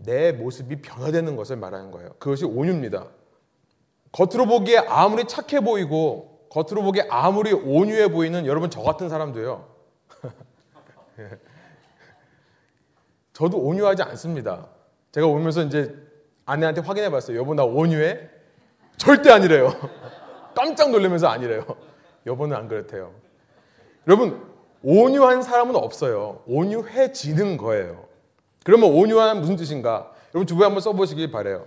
내 0.00 0.32
모습이 0.32 0.80
변화되는 0.80 1.36
것을 1.36 1.56
말하는 1.56 1.90
거예요. 1.90 2.10
그것이 2.18 2.44
온유입니다. 2.44 3.08
겉으로 4.12 4.46
보기에 4.46 4.78
아무리 4.78 5.24
착해 5.24 5.60
보이고 5.60 6.46
겉으로 6.50 6.82
보기에 6.82 7.06
아무리 7.10 7.52
온유해 7.52 8.08
보이는 8.08 8.46
여러분 8.46 8.70
저 8.70 8.82
같은 8.82 9.08
사람도요. 9.08 9.68
저도 13.32 13.58
온유하지 13.58 14.02
않습니다. 14.02 14.68
제가 15.12 15.26
오면서 15.26 15.62
이제 15.64 15.94
아내한테 16.46 16.80
확인해 16.80 17.10
봤어요. 17.10 17.36
여보 17.38 17.54
나 17.54 17.64
온유해? 17.64 18.20
절대 18.96 19.30
아니래요. 19.30 19.72
깜짝 20.54 20.90
놀라면서 20.90 21.28
아니래요. 21.28 21.64
여보는 22.28 22.56
안 22.56 22.68
그렇대요. 22.68 23.12
여러분, 24.06 24.42
온유한 24.82 25.42
사람은 25.42 25.74
없어요. 25.76 26.42
온유해지는 26.46 27.56
거예요. 27.56 28.06
그러면 28.64 28.90
온유한 28.92 29.40
무슨 29.40 29.56
뜻인가? 29.56 30.12
여러분 30.34 30.46
주부에 30.46 30.64
한번 30.64 30.80
써보시길 30.80 31.30
바래요. 31.30 31.66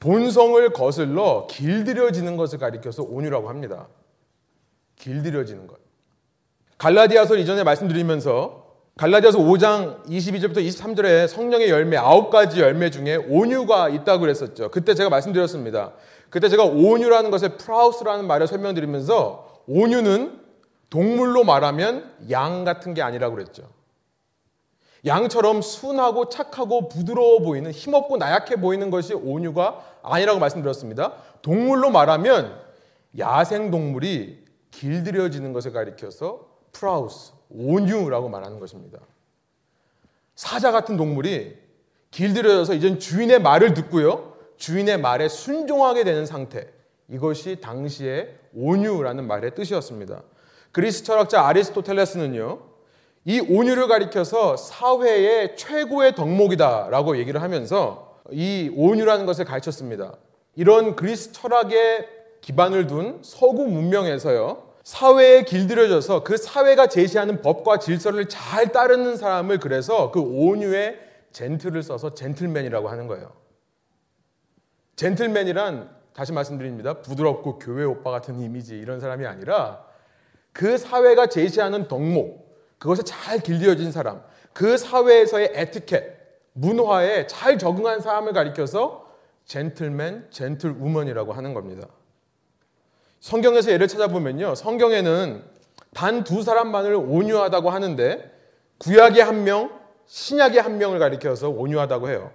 본성을 0.00 0.68
거슬러 0.70 1.46
길들여지는 1.48 2.36
것을 2.36 2.58
가리켜서 2.58 3.02
온유라고 3.02 3.48
합니다. 3.48 3.88
길들여지는 4.96 5.66
것. 5.66 5.78
갈라디아서 6.78 7.36
이전에 7.36 7.64
말씀드리면서 7.64 8.64
갈라디아서 8.96 9.38
5장 9.38 10.04
22절부터 10.06 10.58
23절에 10.58 11.26
성령의 11.26 11.70
열매 11.70 11.96
9가지 11.96 12.58
열매 12.58 12.90
중에 12.90 13.16
온유가 13.16 13.88
있다고 13.88 14.20
그랬었죠. 14.20 14.70
그때 14.70 14.94
제가 14.94 15.08
말씀드렸습니다. 15.08 15.94
그때 16.30 16.48
제가 16.48 16.64
온유라는 16.64 17.30
것의 17.30 17.56
πραΰς라는 17.58 18.26
말을 18.26 18.46
설명드리면서 18.46 19.53
온유는 19.66 20.40
동물로 20.90 21.44
말하면 21.44 22.12
양 22.30 22.64
같은 22.64 22.94
게 22.94 23.02
아니라고 23.02 23.34
그랬죠. 23.34 23.68
양처럼 25.06 25.60
순하고 25.60 26.28
착하고 26.28 26.88
부드러워 26.88 27.40
보이는 27.40 27.70
힘없고 27.70 28.16
나약해 28.16 28.56
보이는 28.56 28.90
것이 28.90 29.12
온유가 29.12 29.84
아니라고 30.02 30.38
말씀드렸습니다. 30.38 31.14
동물로 31.42 31.90
말하면 31.90 32.58
야생 33.18 33.70
동물이 33.70 34.44
길들여지는 34.70 35.52
것을 35.52 35.72
가리켜서 35.72 36.48
πραΰς, 36.72 37.32
온유라고 37.50 38.28
말하는 38.28 38.58
것입니다. 38.58 38.98
사자 40.34 40.72
같은 40.72 40.96
동물이 40.96 41.56
길들여져서 42.10 42.74
이젠 42.74 42.98
주인의 42.98 43.40
말을 43.40 43.74
듣고요. 43.74 44.34
주인의 44.56 44.98
말에 44.98 45.28
순종하게 45.28 46.04
되는 46.04 46.26
상태. 46.26 46.73
이것이 47.08 47.60
당시에 47.60 48.34
온유라는 48.54 49.26
말의 49.26 49.54
뜻이었습니다. 49.54 50.22
그리스 50.72 51.04
철학자 51.04 51.46
아리스토텔레스는요, 51.46 52.60
이 53.26 53.40
온유를 53.40 53.88
가리켜서 53.88 54.56
사회의 54.56 55.56
최고의 55.56 56.14
덕목이다라고 56.14 57.16
얘기를 57.18 57.40
하면서 57.42 58.20
이 58.30 58.70
온유라는 58.74 59.26
것을 59.26 59.44
가르쳤습니다. 59.44 60.16
이런 60.56 60.96
그리스 60.96 61.32
철학에 61.32 62.08
기반을 62.40 62.86
둔 62.86 63.20
서구 63.22 63.66
문명에서요, 63.66 64.74
사회에 64.82 65.44
길들여져서 65.44 66.24
그 66.24 66.36
사회가 66.36 66.88
제시하는 66.88 67.40
법과 67.40 67.78
질서를 67.78 68.28
잘 68.28 68.70
따르는 68.70 69.16
사람을 69.16 69.58
그래서 69.58 70.10
그 70.10 70.20
온유의 70.20 70.98
젠틀을 71.32 71.82
써서 71.82 72.14
젠틀맨이라고 72.14 72.88
하는 72.88 73.06
거예요. 73.06 73.32
젠틀맨이란 74.96 76.03
다시 76.14 76.32
말씀드립니다. 76.32 77.02
부드럽고 77.02 77.58
교회 77.58 77.84
오빠 77.84 78.10
같은 78.10 78.40
이미지 78.40 78.78
이런 78.78 79.00
사람이 79.00 79.26
아니라 79.26 79.84
그 80.52 80.78
사회가 80.78 81.26
제시하는 81.26 81.88
덕목, 81.88 82.78
그것에 82.78 83.02
잘 83.02 83.40
길들여진 83.40 83.90
사람, 83.90 84.22
그 84.52 84.78
사회에서의 84.78 85.50
에티켓, 85.54 86.14
문화에 86.52 87.26
잘 87.26 87.58
적응한 87.58 88.00
사람을 88.00 88.32
가리켜서 88.32 89.12
젠틀맨, 89.44 90.28
젠틀우먼이라고 90.30 91.32
하는 91.32 91.52
겁니다. 91.52 91.88
성경에서 93.18 93.72
예를 93.72 93.88
찾아보면요. 93.88 94.54
성경에는 94.54 95.42
단 95.92 96.24
두 96.24 96.42
사람만을 96.42 96.94
온유하다고 96.94 97.70
하는데 97.70 98.32
구약의 98.78 99.22
한 99.22 99.44
명, 99.44 99.70
신약의 100.06 100.60
한 100.60 100.78
명을 100.78 100.98
가리켜서 100.98 101.48
온유하다고 101.50 102.10
해요. 102.10 102.30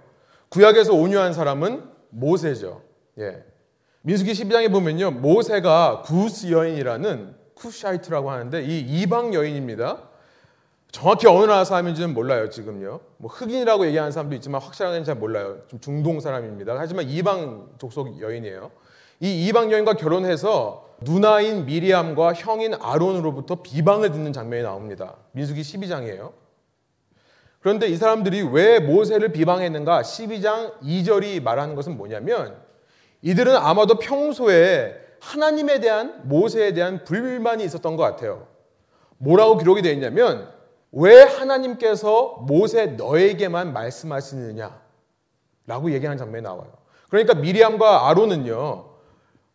구약에서 0.50 0.94
온유한 0.94 1.32
사람은 1.32 1.88
모세죠. 2.10 2.82
예. 3.18 3.44
민수기 4.02 4.32
12장에 4.32 4.72
보면요. 4.72 5.10
모세가 5.10 6.02
구스 6.02 6.50
여인이라는 6.50 7.34
쿠샤이트라고 7.54 8.30
하는데 8.30 8.62
이 8.62 8.78
이방 8.78 9.34
여인입니다. 9.34 10.08
정확히 10.90 11.26
어느 11.28 11.44
나라 11.44 11.64
사람인지는 11.64 12.14
몰라요, 12.14 12.48
지금요. 12.48 13.00
뭐 13.18 13.30
흑인이라고 13.30 13.86
얘기하는 13.86 14.10
사람도 14.10 14.34
있지만 14.36 14.60
확실하게는 14.62 15.04
잘 15.04 15.16
몰라요. 15.16 15.58
좀 15.68 15.78
중동 15.80 16.18
사람입니다. 16.18 16.74
하지만 16.78 17.08
이방 17.08 17.72
족속 17.78 18.20
여인이에요. 18.20 18.70
이 19.20 19.46
이방 19.46 19.70
여인과 19.70 19.94
결혼해서 19.94 20.88
누나인 21.02 21.66
미리암과 21.66 22.32
형인 22.32 22.74
아론으로부터 22.74 23.62
비방을 23.62 24.12
듣는 24.12 24.32
장면이 24.32 24.62
나옵니다. 24.62 25.16
민수기 25.32 25.60
12장이에요. 25.60 26.32
그런데 27.60 27.86
이 27.86 27.96
사람들이 27.96 28.48
왜 28.50 28.80
모세를 28.80 29.32
비방했는가? 29.32 30.00
12장 30.00 30.80
2절이 30.80 31.42
말하는 31.42 31.74
것은 31.74 31.98
뭐냐면 31.98 32.69
이들은 33.22 33.56
아마도 33.56 33.98
평소에 33.98 34.96
하나님에 35.20 35.80
대한 35.80 36.22
모세에 36.24 36.72
대한 36.72 37.04
불만이 37.04 37.64
있었던 37.64 37.96
것 37.96 38.02
같아요. 38.02 38.46
뭐라고 39.18 39.58
기록이 39.58 39.82
되어 39.82 39.92
있냐면 39.92 40.50
왜 40.92 41.22
하나님께서 41.22 42.44
모세 42.46 42.86
너에게만 42.86 43.72
말씀하시느냐? 43.72 44.80
라고 45.66 45.92
얘기하는 45.92 46.18
장면이 46.18 46.42
나와요. 46.42 46.72
그러니까 47.10 47.34
미리암과 47.34 48.08
아론은요, 48.08 48.86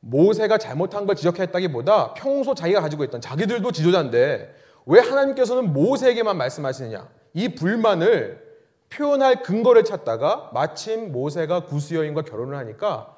모세가 0.02 0.60
잘못한 0.60 1.06
걸 1.06 1.16
지적했다기보다 1.16 2.14
평소 2.14 2.54
자기가 2.54 2.82
가지고 2.82 3.04
있던 3.06 3.22
자기들도 3.22 3.72
지도자인데 3.72 4.54
왜 4.86 5.00
하나님께서는 5.00 5.74
모세에게만 5.74 6.38
말씀하시느냐? 6.38 7.10
이 7.34 7.56
불만을 7.56 8.46
표현할 8.90 9.42
근거를 9.42 9.84
찾다가 9.84 10.52
마침 10.54 11.12
모세가 11.12 11.66
구스 11.66 11.96
여인과 11.96 12.22
결혼을 12.22 12.56
하니까 12.58 13.15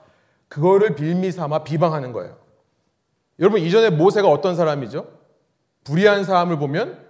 그거를 0.47 0.95
빌미 0.95 1.31
삼아 1.31 1.63
비방하는 1.63 2.13
거예요. 2.13 2.37
여러분 3.39 3.61
이전에 3.61 3.89
모세가 3.89 4.27
어떤 4.27 4.55
사람이죠? 4.55 5.07
불의한 5.83 6.23
사람을 6.23 6.57
보면 6.57 7.05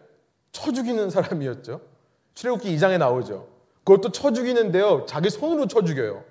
쳐 0.51 0.71
죽이는 0.71 1.09
사람이었죠. 1.09 1.81
출애굽기 2.33 2.75
2장에 2.75 2.97
나오죠. 2.97 3.47
그것도 3.83 4.11
쳐 4.11 4.33
죽이는데요. 4.33 5.05
자기 5.07 5.29
손으로 5.29 5.67
쳐 5.67 5.83
죽여요. 5.83 6.23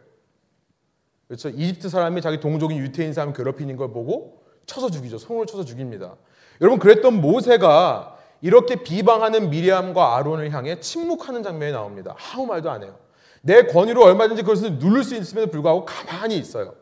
그렇죠. 1.26 1.48
이집트 1.48 1.88
사람이 1.88 2.20
자기 2.20 2.38
동족인 2.38 2.78
유태인 2.78 3.12
사람 3.12 3.32
괴롭히는 3.32 3.76
걸 3.76 3.92
보고 3.92 4.42
쳐서 4.66 4.90
죽이죠. 4.90 5.18
손으로 5.18 5.46
쳐서 5.46 5.64
죽입니다. 5.64 6.16
여러분 6.60 6.78
그랬던 6.78 7.20
모세가 7.20 8.16
이렇게 8.42 8.76
비방하는 8.76 9.50
미리암과 9.50 10.16
아론을 10.16 10.52
향해 10.52 10.78
침묵하는 10.80 11.42
장면이 11.42 11.72
나옵니다. 11.72 12.14
아무 12.32 12.46
말도 12.46 12.70
안 12.70 12.82
해요. 12.82 12.96
내 13.42 13.62
권위로 13.66 14.04
얼마든지 14.04 14.42
그것을 14.42 14.74
누를 14.74 15.02
수 15.02 15.14
있음에도 15.16 15.50
불구하고 15.50 15.84
가만히 15.84 16.36
있어요. 16.36 16.74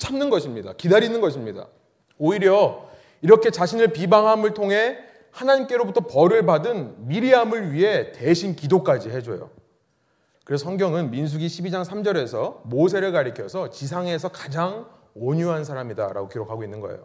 참는 0.00 0.30
것입니다. 0.30 0.72
기다리는 0.72 1.20
것입니다. 1.20 1.68
오히려 2.18 2.88
이렇게 3.22 3.50
자신을 3.50 3.88
비방함을 3.88 4.54
통해 4.54 4.98
하나님께로부터 5.30 6.00
벌을 6.00 6.44
받은 6.46 7.06
미리암을 7.06 7.72
위해 7.72 8.10
대신 8.10 8.56
기도까지 8.56 9.10
해줘요. 9.10 9.50
그래서 10.44 10.64
성경은 10.64 11.10
민수기 11.12 11.46
12장 11.46 11.84
3절에서 11.84 12.62
모세를 12.64 13.12
가리켜서 13.12 13.70
지상에서 13.70 14.30
가장 14.30 14.88
온유한 15.14 15.64
사람이다라고 15.64 16.28
기록하고 16.28 16.64
있는 16.64 16.80
거예요. 16.80 17.04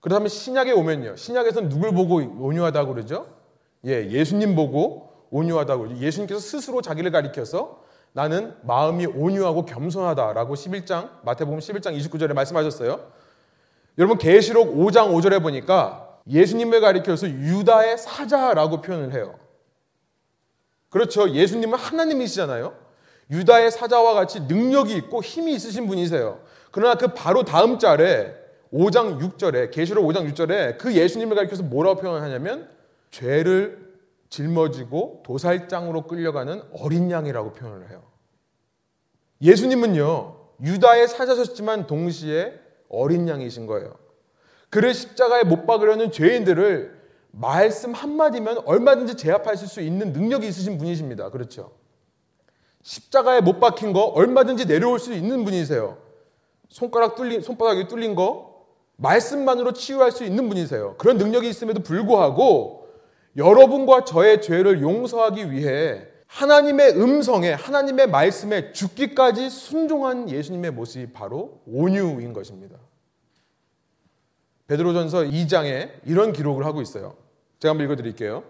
그렇다면 0.00 0.28
신약에 0.28 0.72
오면요. 0.72 1.16
신약에서는 1.16 1.68
누굴 1.68 1.92
보고 1.92 2.14
온유하다고 2.16 2.94
그러죠? 2.94 3.26
예, 3.84 4.08
예수님 4.08 4.54
보고 4.54 5.26
온유하다고 5.30 5.82
그러죠. 5.82 6.00
예수님께서 6.00 6.40
스스로 6.40 6.80
자기를 6.80 7.10
가리켜서 7.10 7.82
나는 8.12 8.54
마음이 8.62 9.06
온유하고 9.06 9.66
겸손하다라고 9.66 10.54
11장 10.54 11.10
마태복음 11.22 11.60
11장 11.60 11.96
29절에 11.96 12.32
말씀하셨어요. 12.32 13.00
여러분 13.98 14.18
계시록 14.18 14.74
5장 14.76 15.12
5절에 15.12 15.42
보니까 15.42 16.18
예수님을 16.28 16.80
가리켜서 16.80 17.28
유다의 17.28 17.98
사자라고 17.98 18.80
표현을 18.80 19.12
해요. 19.12 19.38
그렇죠. 20.88 21.30
예수님은 21.30 21.78
하나님이시잖아요. 21.78 22.74
유다의 23.30 23.70
사자와 23.70 24.14
같이 24.14 24.40
능력이 24.40 24.94
있고 24.96 25.22
힘이 25.22 25.54
있으신 25.54 25.86
분이세요. 25.86 26.40
그러나 26.72 26.96
그 26.96 27.08
바로 27.08 27.44
다음 27.44 27.78
절에 27.78 28.34
5장 28.72 29.20
6절에 29.20 29.70
계시록 29.70 30.04
5장 30.06 30.32
6절에 30.32 30.78
그 30.78 30.94
예수님을 30.94 31.36
가리켜서 31.36 31.62
뭐라고 31.62 32.00
표현하냐면 32.00 32.68
죄를 33.10 33.89
짊어지고 34.30 35.22
도살장으로 35.24 36.06
끌려가는 36.06 36.62
어린 36.78 37.10
양이라고 37.10 37.52
표현을 37.52 37.90
해요. 37.90 38.02
예수님은요. 39.42 40.36
유다의 40.62 41.08
사자셨지만 41.08 41.86
동시에 41.86 42.58
어린 42.88 43.28
양이신 43.28 43.66
거예요. 43.66 43.94
그를 44.68 44.94
십자가에 44.94 45.42
못 45.42 45.66
박으려는 45.66 46.12
죄인들을 46.12 47.00
말씀 47.32 47.92
한마디면 47.92 48.62
얼마든지 48.64 49.16
제압하실 49.16 49.68
수 49.68 49.80
있는 49.80 50.12
능력이 50.12 50.46
있으신 50.46 50.78
분이십니다. 50.78 51.30
그렇죠? 51.30 51.72
십자가에 52.82 53.40
못 53.40 53.60
박힌 53.60 53.92
거 53.92 54.04
얼마든지 54.04 54.66
내려올 54.66 54.98
수 54.98 55.12
있는 55.12 55.44
분이세요. 55.44 55.98
손가락 56.68 57.16
뚫린, 57.16 57.42
손바닥이 57.42 57.88
뚫린 57.88 58.14
거 58.14 58.64
말씀만으로 58.96 59.72
치유할 59.72 60.12
수 60.12 60.24
있는 60.24 60.48
분이세요. 60.48 60.96
그런 60.98 61.16
능력이 61.16 61.48
있음에도 61.48 61.82
불구하고 61.82 62.79
여러분과 63.36 64.04
저의 64.04 64.42
죄를 64.42 64.82
용서하기 64.82 65.52
위해 65.52 66.06
하나님의 66.26 67.00
음성에, 67.00 67.52
하나님의 67.52 68.08
말씀에 68.08 68.72
죽기까지 68.72 69.50
순종한 69.50 70.30
예수님의 70.30 70.70
모습이 70.72 71.12
바로 71.12 71.60
온유인 71.66 72.32
것입니다. 72.32 72.76
베드로전서 74.68 75.22
2장에 75.24 75.90
이런 76.04 76.32
기록을 76.32 76.64
하고 76.64 76.80
있어요. 76.80 77.16
제가 77.58 77.70
한번 77.70 77.86
읽어 77.86 77.96
드릴게요. 77.96 78.44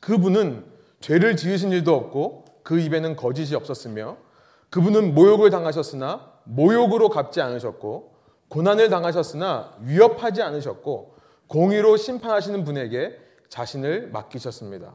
그분은 0.00 0.64
죄를 0.98 1.36
지으신 1.36 1.70
일도 1.70 1.94
없고 1.94 2.44
그 2.64 2.80
입에는 2.80 3.14
거짓이 3.14 3.54
없었으며 3.54 4.16
그분은 4.70 5.14
모욕을 5.14 5.50
당하셨으나 5.50 6.32
모욕으로 6.44 7.08
갚지 7.08 7.40
않으셨고 7.40 8.14
고난을 8.48 8.90
당하셨으나 8.90 9.76
위협하지 9.82 10.42
않으셨고 10.42 11.14
공의로 11.46 11.96
심판하시는 11.96 12.64
분에게 12.64 13.16
자신을 13.50 14.08
맡기셨습니다. 14.10 14.94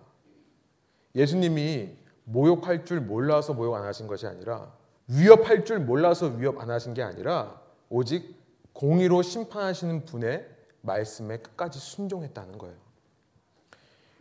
예수님이 1.13 1.95
모욕할 2.23 2.85
줄 2.85 3.01
몰라서 3.01 3.53
모욕 3.53 3.75
안 3.75 3.83
하신 3.83 4.07
것이 4.07 4.25
아니라 4.25 4.73
위협할 5.07 5.65
줄 5.65 5.79
몰라서 5.79 6.27
위협 6.27 6.59
안 6.59 6.71
하신 6.71 6.95
게 6.95 7.03
아니라 7.03 7.61
오직 7.89 8.35
공의로 8.73 9.21
심판하시는 9.21 10.05
분의 10.05 10.47
말씀에 10.81 11.37
끝까지 11.37 11.79
순종했다는 11.79 12.57
거예요. 12.57 12.75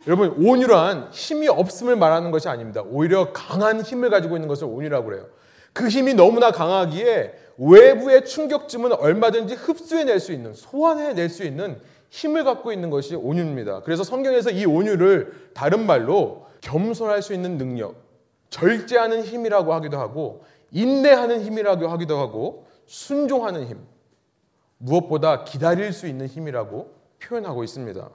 여러분 0.07 0.29
온유란 0.45 1.11
힘이 1.11 1.47
없음을 1.47 1.95
말하는 1.95 2.29
것이 2.29 2.47
아닙니다. 2.47 2.83
오히려 2.83 3.33
강한 3.33 3.81
힘을 3.81 4.09
가지고 4.11 4.35
있는 4.35 4.47
것을 4.47 4.65
온유라고 4.65 5.05
그래요. 5.05 5.27
그 5.73 5.87
힘이 5.87 6.13
너무나 6.13 6.51
강하기에 6.51 7.33
외부의 7.57 8.25
충격쯤은 8.25 8.93
얼마든지 8.93 9.55
흡수해낼 9.55 10.19
수 10.19 10.31
있는 10.31 10.53
소환해낼 10.53 11.29
수 11.29 11.43
있는 11.43 11.81
힘을 12.15 12.45
갖고 12.45 12.71
있는 12.71 12.89
것이 12.89 13.13
온유입니다. 13.13 13.81
그래서 13.81 14.05
성경에서 14.05 14.49
이 14.49 14.65
온유를 14.65 15.49
다른 15.53 15.85
말로 15.85 16.45
겸손할 16.61 17.21
수 17.21 17.33
있는 17.33 17.57
능력, 17.57 17.95
절제하는 18.49 19.23
힘이라고 19.23 19.73
하기도 19.73 19.99
하고 19.99 20.45
인내하는 20.71 21.41
힘이라고 21.41 21.89
하기도 21.89 22.17
하고 22.17 22.67
순종하는 22.85 23.67
힘, 23.67 23.85
무엇보다 24.77 25.43
기다릴 25.43 25.91
수 25.91 26.07
있는 26.07 26.27
힘이라고 26.27 26.89
표현하고 27.19 27.65
있습니다. 27.65 28.09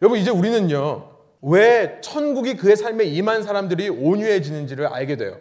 여러분 0.00 0.18
이제 0.18 0.30
우리는요. 0.30 1.10
왜 1.42 2.00
천국이 2.00 2.56
그의 2.56 2.76
삶에 2.76 3.04
임한 3.04 3.42
사람들이 3.42 3.90
온유해지는지를 3.90 4.86
알게 4.86 5.16
돼요. 5.16 5.36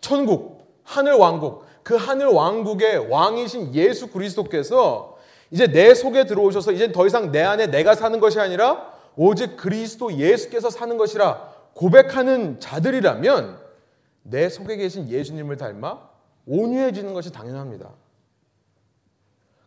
천국, 0.00 0.66
하늘 0.82 1.12
왕국, 1.12 1.66
그 1.82 1.94
하늘 1.94 2.28
왕국의 2.28 3.10
왕이신 3.10 3.74
예수 3.74 4.10
그리스도께서 4.10 5.17
이제 5.50 5.66
내 5.66 5.94
속에 5.94 6.24
들어오셔서 6.24 6.72
이제 6.72 6.92
더 6.92 7.06
이상 7.06 7.32
내 7.32 7.42
안에 7.42 7.68
내가 7.68 7.94
사는 7.94 8.18
것이 8.20 8.38
아니라 8.38 8.92
오직 9.16 9.56
그리스도 9.56 10.12
예수께서 10.12 10.70
사는 10.70 10.96
것이라 10.96 11.54
고백하는 11.74 12.60
자들이라면 12.60 13.58
내 14.22 14.48
속에 14.48 14.76
계신 14.76 15.08
예수님을 15.08 15.56
닮아 15.56 16.08
온유해지는 16.46 17.14
것이 17.14 17.32
당연합니다. 17.32 17.90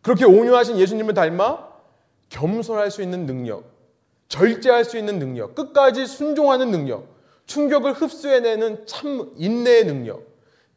그렇게 0.02 0.24
온유하신 0.24 0.78
예수님을 0.78 1.14
닮아 1.14 1.68
겸손할 2.28 2.90
수 2.90 3.02
있는 3.02 3.26
능력, 3.26 3.64
절제할 4.28 4.84
수 4.84 4.98
있는 4.98 5.18
능력, 5.18 5.54
끝까지 5.54 6.06
순종하는 6.06 6.70
능력, 6.70 7.06
충격을 7.46 7.92
흡수해내는 7.92 8.86
참 8.86 9.32
인내의 9.36 9.84
능력, 9.84 10.26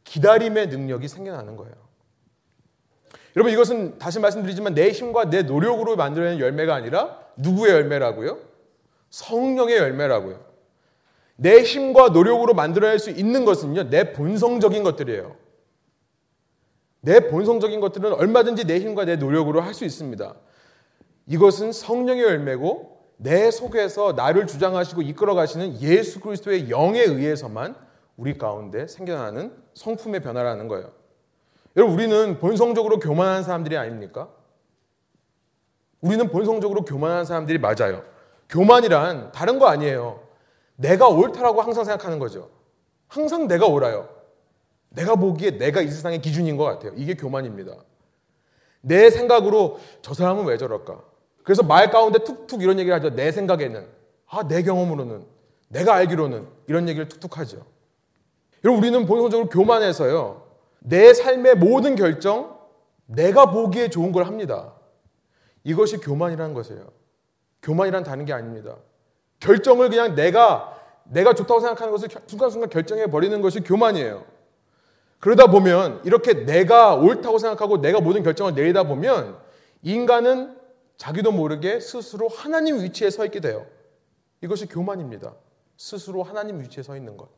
기다림의 0.03 0.67
능력이 0.67 1.07
생겨나는 1.07 1.55
거예요. 1.55 1.84
여러분 3.35 3.51
이것은 3.51 3.97
다시 3.99 4.19
말씀드리지만 4.19 4.73
내 4.73 4.91
힘과 4.91 5.29
내 5.29 5.41
노력으로 5.41 5.95
만들어낸 5.95 6.39
열매가 6.39 6.73
아니라 6.73 7.19
누구의 7.37 7.73
열매라고요? 7.73 8.39
성령의 9.09 9.77
열매라고요. 9.77 10.43
내 11.37 11.61
힘과 11.61 12.09
노력으로 12.09 12.53
만들어낼 12.53 12.97
수 12.97 13.09
있는 13.09 13.43
것은요, 13.43 13.89
내 13.89 14.13
본성적인 14.13 14.83
것들이에요. 14.83 15.35
내 17.01 17.27
본성적인 17.27 17.81
것들은 17.81 18.13
얼마든지 18.13 18.65
내 18.65 18.79
힘과 18.79 19.05
내 19.05 19.17
노력으로 19.17 19.61
할 19.61 19.73
수 19.73 19.83
있습니다. 19.85 20.33
이것은 21.27 21.71
성령의 21.73 22.23
열매고 22.23 22.95
내 23.17 23.51
속에서 23.51 24.13
나를 24.13 24.47
주장하시고 24.47 25.01
이끌어 25.01 25.35
가시는 25.35 25.81
예수 25.81 26.19
그리스도의 26.19 26.69
영에 26.69 27.01
의해서만 27.01 27.75
우리 28.15 28.37
가운데 28.37 28.87
생겨나는 28.87 29.53
성품의 29.73 30.21
변화라는 30.21 30.67
거예요. 30.67 30.91
여러분 31.75 31.95
우리는 31.95 32.39
본성적으로 32.39 32.99
교만한 32.99 33.43
사람들이 33.43 33.77
아닙니까? 33.77 34.29
우리는 36.01 36.29
본성적으로 36.29 36.85
교만한 36.85 37.25
사람들이 37.25 37.57
맞아요. 37.57 38.03
교만이란 38.49 39.31
다른 39.31 39.59
거 39.59 39.67
아니에요. 39.67 40.21
내가 40.75 41.07
옳다라고 41.07 41.61
항상 41.61 41.83
생각하는 41.83 42.19
거죠. 42.19 42.49
항상 43.07 43.47
내가 43.47 43.65
옳아요. 43.65 44.09
내가 44.89 45.15
보기에 45.15 45.57
내가 45.57 45.81
이 45.81 45.89
세상의 45.89 46.21
기준인 46.21 46.57
것 46.57 46.63
같아요. 46.63 46.93
이게 46.95 47.15
교만입니다. 47.15 47.73
내 48.81 49.09
생각으로 49.09 49.79
저 50.01 50.13
사람은 50.13 50.45
왜 50.45 50.57
저럴까? 50.57 51.01
그래서 51.43 51.63
말 51.63 51.89
가운데 51.91 52.19
툭툭 52.19 52.61
이런 52.61 52.79
얘기를 52.79 52.95
하죠. 52.95 53.15
내 53.15 53.31
생각에는. 53.31 53.87
아, 54.27 54.47
내 54.47 54.63
경험으로는. 54.63 55.25
내가 55.69 55.95
알기로는. 55.95 56.47
이런 56.67 56.87
얘기를 56.87 57.07
툭툭 57.07 57.37
하죠. 57.39 57.65
여러분, 58.63 58.83
우리는 58.83 59.05
본성적으로 59.05 59.49
교만해서요. 59.49 60.44
내 60.87 61.13
삶의 61.13 61.55
모든 61.55 61.95
결정, 61.95 62.59
내가 63.07 63.49
보기에 63.49 63.89
좋은 63.89 64.11
걸 64.11 64.25
합니다. 64.25 64.73
이것이 65.63 65.97
교만이라는 65.97 66.53
것이에요. 66.53 66.87
교만이란 67.63 68.03
다른 68.03 68.25
게 68.25 68.33
아닙니다. 68.33 68.77
결정을 69.39 69.89
그냥 69.89 70.13
내가 70.15 70.73
내가 71.05 71.33
좋다고 71.33 71.59
생각하는 71.59 71.91
것을 71.91 72.09
순간순간 72.27 72.69
결정해 72.69 73.07
버리는 73.07 73.39
것이 73.41 73.61
교만이에요. 73.61 74.25
그러다 75.19 75.47
보면 75.47 76.01
이렇게 76.03 76.45
내가 76.45 76.95
옳다고 76.95 77.39
생각하고 77.39 77.81
내가 77.81 77.99
모든 77.99 78.21
결정을 78.21 78.53
내리다 78.53 78.83
보면 78.83 79.39
인간은 79.81 80.55
자기도 80.97 81.31
모르게 81.31 81.79
스스로 81.79 82.27
하나님 82.27 82.79
위치에 82.81 83.09
서 83.09 83.25
있게 83.25 83.39
돼요. 83.39 83.65
이것이 84.41 84.67
교만입니다. 84.67 85.33
스스로 85.77 86.21
하나님 86.21 86.61
위치에 86.61 86.83
서 86.83 86.95
있는 86.95 87.17
것. 87.17 87.29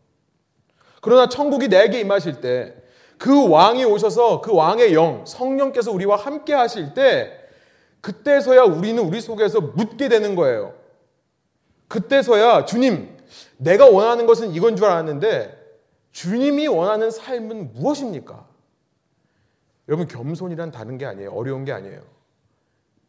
그러나 1.02 1.30
천국이 1.30 1.70
내게 1.70 2.02
임하실 2.02 2.42
때 2.42 2.76
그 3.18 3.50
왕이 3.50 3.84
오셔서 3.86 4.42
그 4.42 4.54
왕의 4.54 4.94
영, 4.94 5.26
성령께서 5.26 5.92
우리와 5.92 6.16
함께 6.16 6.54
하실 6.54 6.94
때 6.94 7.34
그때서야 8.02 8.64
우리는 8.64 9.02
우리 9.04 9.22
속에서 9.22 9.60
묻게 9.60 10.08
되는 10.08 10.36
거예요. 10.36 10.74
그때서야 11.88 12.66
주님, 12.66 13.18
내가 13.58 13.90
원하는 13.90 14.26
것은 14.26 14.54
이건 14.54 14.76
줄 14.76 14.86
알았는데 14.86 15.58
주님이 16.12 16.68
원하는 16.68 17.12
삶은 17.12 17.74
무엇입니까? 17.74 18.48
여러분 19.88 20.08
겸손이란 20.08 20.72
다른 20.72 20.98
게 20.98 21.06
아니에요. 21.06 21.32
어려운 21.32 21.66
게 21.66 21.72
아니에요. 21.72 22.02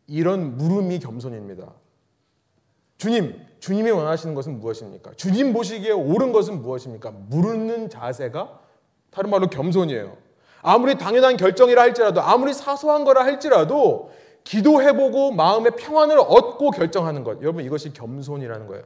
이런 0.06 0.56
물음이 0.56 1.00
겸손입니다. 1.00 1.72
주님, 2.96 3.40
주님이 3.60 3.90
원하시는 3.90 4.34
것은 4.34 4.58
무엇입니까? 4.60 5.12
주님 5.16 5.52
보시기에 5.52 5.92
옳은 5.92 6.32
것은 6.32 6.62
무엇입니까? 6.62 7.10
물는 7.10 7.90
자세가 7.90 8.60
다른 9.10 9.30
말로 9.30 9.48
겸손이에요. 9.48 10.16
아무리 10.62 10.98
당연한 10.98 11.36
결정이라 11.36 11.80
할지라도, 11.80 12.20
아무리 12.20 12.52
사소한 12.52 13.04
거라 13.04 13.24
할지라도, 13.24 14.10
기도해보고 14.44 15.32
마음의 15.32 15.72
평안을 15.76 16.18
얻고 16.18 16.70
결정하는 16.70 17.24
것. 17.24 17.40
여러분, 17.42 17.64
이것이 17.64 17.92
겸손이라는 17.92 18.66
거예요. 18.66 18.84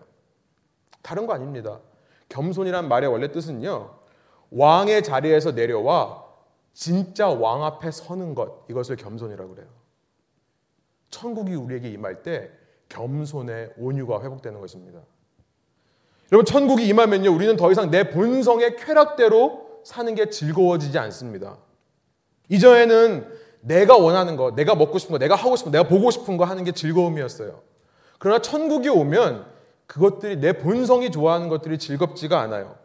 다른 1.02 1.26
거 1.26 1.34
아닙니다. 1.34 1.80
겸손이란 2.28 2.88
말의 2.88 3.10
원래 3.10 3.30
뜻은요, 3.30 3.90
왕의 4.50 5.02
자리에서 5.02 5.52
내려와 5.52 6.24
진짜 6.72 7.28
왕 7.28 7.64
앞에 7.64 7.90
서는 7.90 8.34
것. 8.34 8.64
이것을 8.68 8.96
겸손이라고 8.96 9.54
그래요. 9.54 9.68
천국이 11.10 11.54
우리에게 11.54 11.90
임할 11.90 12.22
때 12.22 12.50
겸손의 12.88 13.74
온유가 13.76 14.22
회복되는 14.22 14.60
것입니다. 14.60 15.00
여러분, 16.30 16.44
천국이 16.46 16.86
임하면요, 16.88 17.30
우리는 17.30 17.56
더 17.56 17.70
이상 17.70 17.90
내 17.90 18.10
본성의 18.10 18.76
쾌락대로 18.76 19.71
사는 19.84 20.14
게 20.14 20.30
즐거워지지 20.30 20.98
않습니다. 20.98 21.58
이전에는 22.48 23.26
내가 23.60 23.96
원하는 23.96 24.36
거, 24.36 24.54
내가 24.54 24.74
먹고 24.74 24.98
싶은 24.98 25.12
거, 25.12 25.18
내가 25.18 25.34
하고 25.34 25.56
싶은 25.56 25.72
거, 25.72 25.78
내가 25.78 25.88
보고 25.88 26.10
싶은 26.10 26.36
거 26.36 26.44
하는 26.44 26.64
게 26.64 26.72
즐거움이었어요. 26.72 27.60
그러나 28.18 28.40
천국이 28.40 28.88
오면 28.88 29.46
그것들이 29.86 30.36
내 30.36 30.52
본성이 30.52 31.10
좋아하는 31.10 31.48
것들이 31.48 31.78
즐겁지가 31.78 32.40
않아요. 32.40 32.76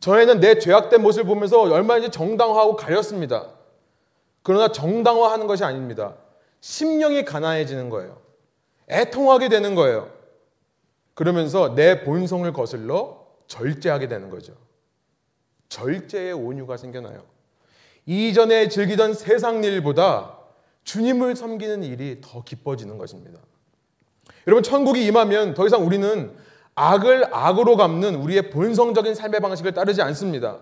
전에는 0.00 0.40
내 0.40 0.58
죄악된 0.58 1.02
모습을 1.02 1.26
보면서 1.26 1.60
얼마든지 1.60 2.10
정당화하고 2.10 2.76
가렸습니다. 2.76 3.46
그러나 4.42 4.68
정당화하는 4.68 5.46
것이 5.46 5.64
아닙니다. 5.64 6.14
심령이 6.60 7.24
가난해지는 7.24 7.90
거예요. 7.90 8.18
애통하게 8.90 9.48
되는 9.48 9.74
거예요. 9.74 10.10
그러면서 11.14 11.74
내 11.74 12.04
본성을 12.04 12.50
거슬러 12.52 13.26
절제하게 13.46 14.08
되는 14.08 14.30
거죠. 14.30 14.52
절제의 15.68 16.32
온유가 16.32 16.76
생겨나요. 16.76 17.24
이전에 18.06 18.68
즐기던 18.68 19.14
세상 19.14 19.64
일보다 19.64 20.38
주님을 20.84 21.36
섬기는 21.36 21.82
일이 21.82 22.20
더 22.20 22.44
기뻐지는 22.44 22.98
것입니다. 22.98 23.40
여러분, 24.46 24.62
천국이 24.62 25.04
임하면 25.06 25.54
더 25.54 25.66
이상 25.66 25.86
우리는 25.86 26.36
악을 26.74 27.34
악으로 27.34 27.76
갚는 27.76 28.16
우리의 28.16 28.50
본성적인 28.50 29.14
삶의 29.14 29.40
방식을 29.40 29.72
따르지 29.72 30.02
않습니다. 30.02 30.58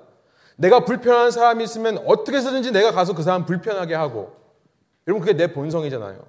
내가 0.56 0.84
불편한 0.84 1.30
사람이 1.30 1.64
있으면 1.64 1.98
어떻게 2.06 2.36
해서든지 2.36 2.70
내가 2.70 2.92
가서 2.92 3.14
그 3.14 3.22
사람 3.22 3.44
불편하게 3.46 3.94
하고, 3.94 4.36
여러분, 5.08 5.26
그게 5.26 5.36
내 5.36 5.52
본성이잖아요. 5.52 6.24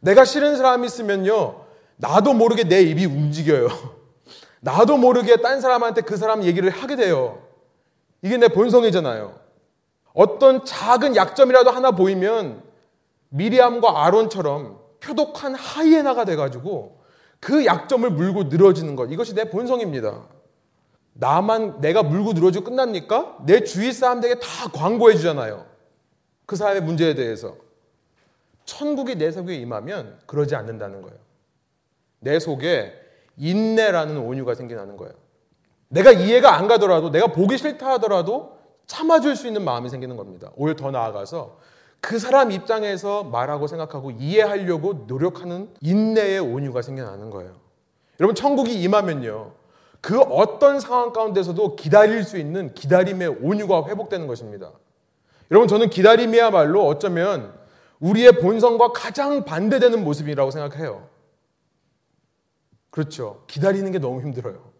내가 0.00 0.24
싫은 0.24 0.56
사람이 0.56 0.86
있으면요, 0.86 1.64
나도 1.96 2.34
모르게 2.34 2.64
내 2.64 2.82
입이 2.82 3.06
움직여요. 3.06 3.68
나도 4.60 4.96
모르게 4.96 5.36
딴 5.36 5.60
사람한테 5.60 6.02
그 6.02 6.16
사람 6.16 6.44
얘기를 6.44 6.70
하게 6.70 6.94
돼요. 6.96 7.42
이게 8.22 8.36
내 8.36 8.48
본성이잖아요. 8.48 9.38
어떤 10.14 10.64
작은 10.64 11.16
약점이라도 11.16 11.70
하나 11.70 11.90
보이면 11.90 12.62
미리암과 13.30 14.04
아론처럼 14.04 14.78
표독한 15.00 15.54
하이에나가 15.54 16.24
돼가지고 16.24 17.00
그 17.40 17.66
약점을 17.66 18.08
물고 18.10 18.44
늘어지는 18.44 18.94
것. 18.94 19.10
이것이 19.10 19.34
내 19.34 19.50
본성입니다. 19.50 20.22
나만 21.14 21.80
내가 21.80 22.02
물고 22.02 22.32
늘어지고 22.32 22.66
끝납니까? 22.66 23.38
내 23.44 23.64
주위 23.64 23.92
사람들에게 23.92 24.40
다 24.40 24.68
광고해 24.72 25.16
주잖아요. 25.16 25.66
그 26.46 26.56
사람의 26.56 26.82
문제에 26.82 27.14
대해서. 27.14 27.56
천국이 28.64 29.16
내 29.16 29.32
속에 29.32 29.54
임하면 29.56 30.20
그러지 30.26 30.54
않는다는 30.54 31.02
거예요. 31.02 31.18
내 32.20 32.38
속에 32.38 32.94
인내라는 33.36 34.18
온유가 34.18 34.54
생겨나는 34.54 34.96
거예요. 34.96 35.14
내가 35.92 36.10
이해가 36.10 36.56
안 36.56 36.68
가더라도 36.68 37.10
내가 37.10 37.26
보기 37.26 37.58
싫다 37.58 37.86
하더라도 37.92 38.56
참아줄 38.86 39.36
수 39.36 39.46
있는 39.46 39.62
마음이 39.62 39.90
생기는 39.90 40.16
겁니다. 40.16 40.50
오히려 40.56 40.74
더 40.74 40.90
나아가서 40.90 41.58
그 42.00 42.18
사람 42.18 42.50
입장에서 42.50 43.24
말하고 43.24 43.66
생각하고 43.66 44.10
이해하려고 44.10 45.04
노력하는 45.06 45.68
인내의 45.82 46.40
온유가 46.40 46.80
생겨나는 46.80 47.28
거예요. 47.30 47.52
여러분, 48.20 48.34
천국이 48.34 48.80
임하면요. 48.82 49.52
그 50.00 50.20
어떤 50.20 50.80
상황 50.80 51.12
가운데서도 51.12 51.76
기다릴 51.76 52.24
수 52.24 52.38
있는 52.38 52.74
기다림의 52.74 53.28
온유가 53.42 53.84
회복되는 53.86 54.26
것입니다. 54.26 54.72
여러분, 55.50 55.68
저는 55.68 55.90
기다림이야말로 55.90 56.86
어쩌면 56.86 57.52
우리의 58.00 58.32
본성과 58.40 58.92
가장 58.92 59.44
반대되는 59.44 60.02
모습이라고 60.02 60.50
생각해요. 60.50 61.08
그렇죠. 62.90 63.44
기다리는 63.46 63.92
게 63.92 63.98
너무 63.98 64.22
힘들어요. 64.22 64.71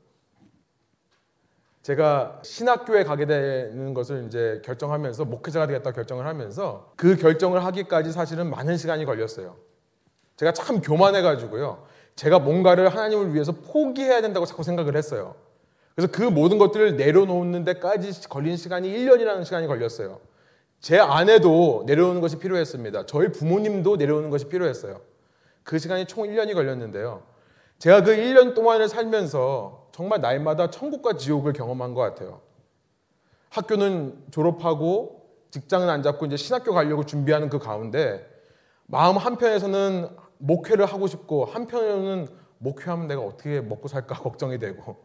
제가 1.82 2.40
신학교에 2.44 3.02
가게 3.02 3.26
되는 3.26 3.92
것을 3.92 4.24
이제 4.26 4.62
결정하면서 4.64 5.24
목회자가 5.24 5.66
되겠다 5.66 5.90
결정을 5.90 6.26
하면서 6.26 6.92
그 6.96 7.16
결정을 7.16 7.64
하기까지 7.64 8.12
사실은 8.12 8.50
많은 8.50 8.76
시간이 8.76 9.04
걸렸어요. 9.04 9.56
제가 10.36 10.52
참 10.52 10.80
교만해가지고요. 10.80 11.84
제가 12.14 12.38
뭔가를 12.38 12.88
하나님을 12.88 13.34
위해서 13.34 13.52
포기해야 13.52 14.22
된다고 14.22 14.46
자꾸 14.46 14.62
생각을 14.62 14.96
했어요. 14.96 15.34
그래서 15.94 16.10
그 16.12 16.22
모든 16.22 16.58
것들을 16.58 16.96
내려놓는 16.96 17.64
데까지 17.64 18.28
걸린 18.28 18.56
시간이 18.56 18.90
1년이라는 18.90 19.44
시간이 19.44 19.66
걸렸어요. 19.66 20.20
제 20.80 20.98
아내도 20.98 21.84
내려오는 21.86 22.20
것이 22.20 22.38
필요했습니다. 22.38 23.06
저희 23.06 23.30
부모님도 23.30 23.96
내려오는 23.96 24.30
것이 24.30 24.48
필요했어요. 24.48 25.00
그 25.64 25.78
시간이 25.78 26.06
총 26.06 26.26
1년이 26.26 26.54
걸렸는데요. 26.54 27.22
제가 27.78 28.02
그 28.02 28.16
1년 28.16 28.54
동안을 28.54 28.88
살면서 28.88 29.81
정말 29.92 30.20
날마다 30.20 30.70
천국과 30.70 31.16
지옥을 31.16 31.52
경험한 31.52 31.94
것 31.94 32.00
같아요. 32.00 32.40
학교는 33.50 34.24
졸업하고 34.30 35.22
직장은 35.50 35.90
안 35.90 36.02
잡고 36.02 36.26
이제 36.26 36.36
신학교 36.36 36.72
가려고 36.72 37.04
준비하는 37.04 37.50
그 37.50 37.58
가운데 37.58 38.26
마음 38.86 39.16
한편에서는 39.18 40.08
목회를 40.38 40.86
하고 40.86 41.06
싶고 41.06 41.44
한편으로는 41.44 42.28
목회하면 42.58 43.06
내가 43.06 43.20
어떻게 43.20 43.60
먹고 43.60 43.88
살까 43.88 44.16
걱정이 44.22 44.58
되고 44.58 44.96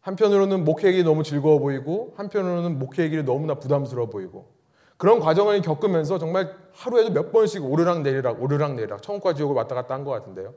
한편으로는 0.00 0.64
목회 0.64 0.90
기 0.90 1.04
너무 1.04 1.22
즐거워 1.22 1.60
보이고 1.60 2.12
한편으로는 2.16 2.80
목회 2.80 3.04
얘기를 3.04 3.24
너무나 3.24 3.54
부담스러워 3.54 4.10
보이고 4.10 4.50
그런 4.96 5.20
과정을 5.20 5.62
겪으면서 5.62 6.18
정말 6.18 6.56
하루에도 6.72 7.10
몇 7.10 7.30
번씩 7.30 7.64
오르락 7.64 8.02
내리락 8.02 8.42
오르락 8.42 8.74
내리락 8.74 9.02
천국과 9.02 9.34
지옥을 9.34 9.54
왔다 9.54 9.74
갔다 9.76 9.94
한 9.94 10.04
것 10.04 10.10
같은데요. 10.10 10.54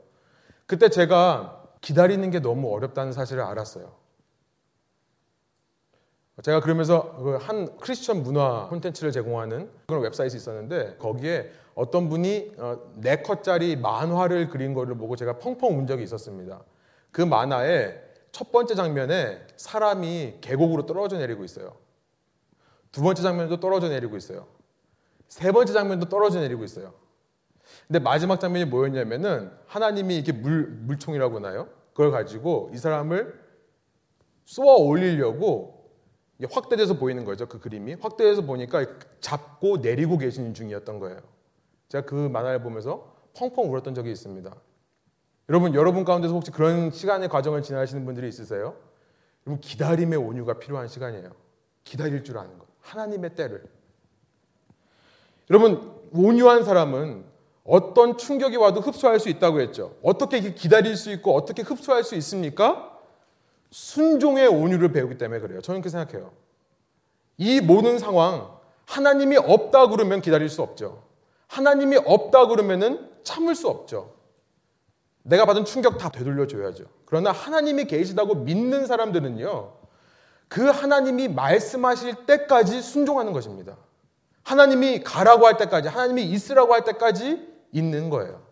그때 0.66 0.88
제가 0.88 1.62
기다리는 1.86 2.28
게 2.32 2.40
너무 2.40 2.74
어렵다는 2.74 3.12
사실을 3.12 3.44
알았어요. 3.44 3.92
제가 6.42 6.58
그러면서 6.58 7.14
그한 7.14 7.78
크리스천 7.78 8.24
문화 8.24 8.66
콘텐츠를 8.66 9.12
제공하는 9.12 9.70
그런 9.86 10.02
웹사이트이 10.02 10.36
있었는데 10.36 10.96
거기에 10.96 11.48
어떤 11.76 12.08
분이 12.08 12.54
어, 12.58 12.78
네 12.96 13.22
컷짜리 13.22 13.76
만화를 13.76 14.48
그린 14.48 14.74
거를 14.74 14.96
보고 14.96 15.14
제가 15.14 15.38
펑펑 15.38 15.78
운 15.78 15.86
적이 15.86 16.02
있었습니다. 16.02 16.64
그 17.12 17.22
만화의 17.22 18.02
첫 18.32 18.50
번째 18.50 18.74
장면에 18.74 19.46
사람이 19.56 20.38
계곡으로 20.40 20.86
떨어져 20.86 21.18
내리고 21.18 21.44
있어요. 21.44 21.76
두 22.90 23.00
번째 23.00 23.22
장면도 23.22 23.60
떨어져 23.60 23.88
내리고 23.88 24.16
있어요. 24.16 24.48
세 25.28 25.52
번째 25.52 25.72
장면도 25.72 26.08
떨어져 26.08 26.40
내리고 26.40 26.64
있어요. 26.64 26.94
근데 27.86 28.00
마지막 28.00 28.40
장면이 28.40 28.64
뭐였냐면은 28.64 29.52
하나님이 29.66 30.16
이렇게 30.16 30.32
물, 30.32 30.66
물총이라고 30.66 31.36
하나요? 31.36 31.75
그걸 31.96 32.10
가지고 32.10 32.70
이 32.74 32.76
사람을 32.76 33.42
쏘아 34.44 34.74
올리려고 34.76 35.90
확대돼서 36.50 36.98
보이는 36.98 37.24
거죠. 37.24 37.48
그 37.48 37.58
그림이. 37.58 37.94
확대해서 37.94 38.42
보니까 38.42 38.84
잡고 39.20 39.78
내리고 39.78 40.18
계시는 40.18 40.52
중이었던 40.52 40.98
거예요. 40.98 41.18
제가 41.88 42.04
그 42.04 42.14
만화를 42.14 42.60
보면서 42.60 43.16
펑펑 43.34 43.72
울었던 43.72 43.94
적이 43.94 44.12
있습니다. 44.12 44.54
여러분, 45.48 45.74
여러분 45.74 46.04
가운데서 46.04 46.34
혹시 46.34 46.50
그런 46.50 46.90
시간의 46.90 47.30
과정을 47.30 47.62
지나시는 47.62 48.04
분들이 48.04 48.28
있으세요? 48.28 48.76
여러분, 49.46 49.62
기다림의 49.62 50.18
온유가 50.18 50.58
필요한 50.58 50.88
시간이에요. 50.88 51.30
기다릴 51.84 52.24
줄 52.24 52.36
아는 52.36 52.58
것. 52.58 52.66
하나님의 52.80 53.34
때를. 53.36 53.64
여러분, 55.48 55.94
온유한 56.12 56.62
사람은 56.62 57.24
어떤 57.66 58.16
충격이 58.16 58.56
와도 58.56 58.80
흡수할 58.80 59.18
수 59.18 59.28
있다고 59.28 59.60
했죠. 59.60 59.96
어떻게 60.02 60.40
기다릴 60.54 60.96
수 60.96 61.10
있고 61.10 61.34
어떻게 61.34 61.62
흡수할 61.62 62.04
수 62.04 62.14
있습니까? 62.16 62.96
순종의 63.70 64.46
온유를 64.46 64.92
배우기 64.92 65.18
때문에 65.18 65.40
그래요. 65.40 65.60
저는 65.60 65.80
그렇게 65.80 65.90
생각해요. 65.90 66.32
이 67.36 67.60
모든 67.60 67.98
상황 67.98 68.56
하나님이 68.86 69.36
없다 69.36 69.88
그러면 69.88 70.20
기다릴 70.20 70.48
수 70.48 70.62
없죠. 70.62 71.02
하나님이 71.48 71.96
없다 72.04 72.46
그러면은 72.46 73.10
참을 73.24 73.54
수 73.54 73.68
없죠. 73.68 74.14
내가 75.22 75.44
받은 75.44 75.64
충격 75.64 75.98
다 75.98 76.08
되돌려 76.08 76.46
줘야죠. 76.46 76.84
그러나 77.04 77.32
하나님이 77.32 77.86
계시다고 77.86 78.36
믿는 78.36 78.86
사람들은요. 78.86 79.72
그 80.48 80.66
하나님이 80.66 81.28
말씀하실 81.28 82.26
때까지 82.26 82.80
순종하는 82.80 83.32
것입니다. 83.32 83.76
하나님이 84.44 85.02
가라고 85.02 85.46
할 85.46 85.56
때까지, 85.56 85.88
하나님이 85.88 86.22
있으라고 86.22 86.72
할 86.72 86.84
때까지 86.84 87.55
있는 87.72 88.10
거예요. 88.10 88.42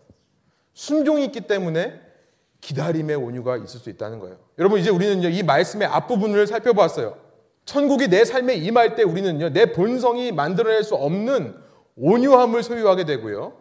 순종이 0.73 1.25
있기 1.27 1.43
때문에 1.43 2.01
기다림의 2.61 3.17
온유가 3.17 3.57
있을 3.59 3.81
수 3.81 3.91
있다는 3.91 4.19
거예요. 4.19 4.39
여러분, 4.59 4.81
이제 4.81 4.91
우리는 4.91 5.23
이 5.33 5.43
말씀의 5.43 5.87
앞부분을 5.89 6.47
살펴봤어요. 6.47 7.17
천국이 7.65 8.09
내 8.09 8.25
삶에 8.25 8.55
임할 8.55 8.95
때 8.95 9.03
우리는요, 9.03 9.51
내 9.53 9.73
본성이 9.73 10.33
만들어낼 10.33 10.83
수 10.83 10.95
없는 10.95 11.57
온유함을 11.97 12.63
소유하게 12.63 13.05
되고요. 13.05 13.57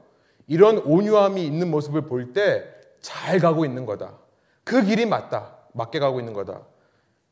이런 0.47 0.77
온유함이 0.79 1.45
있는 1.45 1.69
모습을 1.71 2.03
볼 2.03 2.33
때 2.33 2.63
잘 3.01 3.39
가고 3.39 3.65
있는 3.65 3.85
거다. 3.85 4.17
그 4.63 4.81
길이 4.83 5.05
맞다. 5.05 5.57
맞게 5.73 5.99
가고 5.99 6.19
있는 6.19 6.31
거다. 6.33 6.61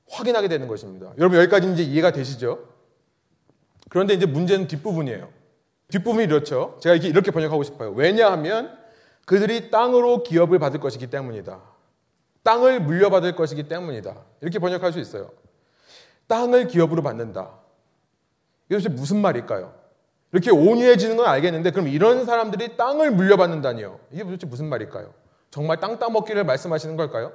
확인하게 0.09 0.49
되는 0.49 0.67
것입니다. 0.67 1.13
여러분, 1.17 1.39
여기까지 1.39 1.71
이제 1.71 1.81
이해가 1.83 2.11
되시죠? 2.11 2.59
그런데 3.89 4.13
이제 4.13 4.25
문제는 4.25 4.67
뒷부분이에요. 4.67 5.29
뒷부분이 5.91 6.23
이렇죠. 6.23 6.77
제가 6.81 6.95
이렇게, 6.95 7.31
번역하고 7.31 7.63
싶어요. 7.63 7.91
왜냐하면 7.91 8.77
그들이 9.25 9.69
땅으로 9.69 10.23
기업을 10.23 10.57
받을 10.57 10.79
것이기 10.79 11.07
때문이다. 11.07 11.59
땅을 12.43 12.79
물려받을 12.81 13.35
것이기 13.35 13.67
때문이다. 13.67 14.15
이렇게 14.41 14.57
번역할 14.57 14.91
수 14.91 14.99
있어요. 14.99 15.29
땅을 16.27 16.67
기업으로 16.67 17.03
받는다. 17.03 17.51
이것이 18.69 18.89
무슨 18.89 19.21
말일까요? 19.21 19.73
이렇게 20.31 20.49
온유해지는 20.49 21.17
건 21.17 21.27
알겠는데 21.27 21.71
그럼 21.71 21.89
이런 21.89 22.25
사람들이 22.25 22.77
땅을 22.77 23.11
물려받는다니요. 23.11 23.99
이게 24.11 24.23
도대체 24.23 24.47
무슨 24.47 24.67
말일까요? 24.69 25.13
정말 25.51 25.79
땅 25.79 25.99
따먹기를 25.99 26.45
말씀하시는 26.45 26.95
걸까요? 26.95 27.33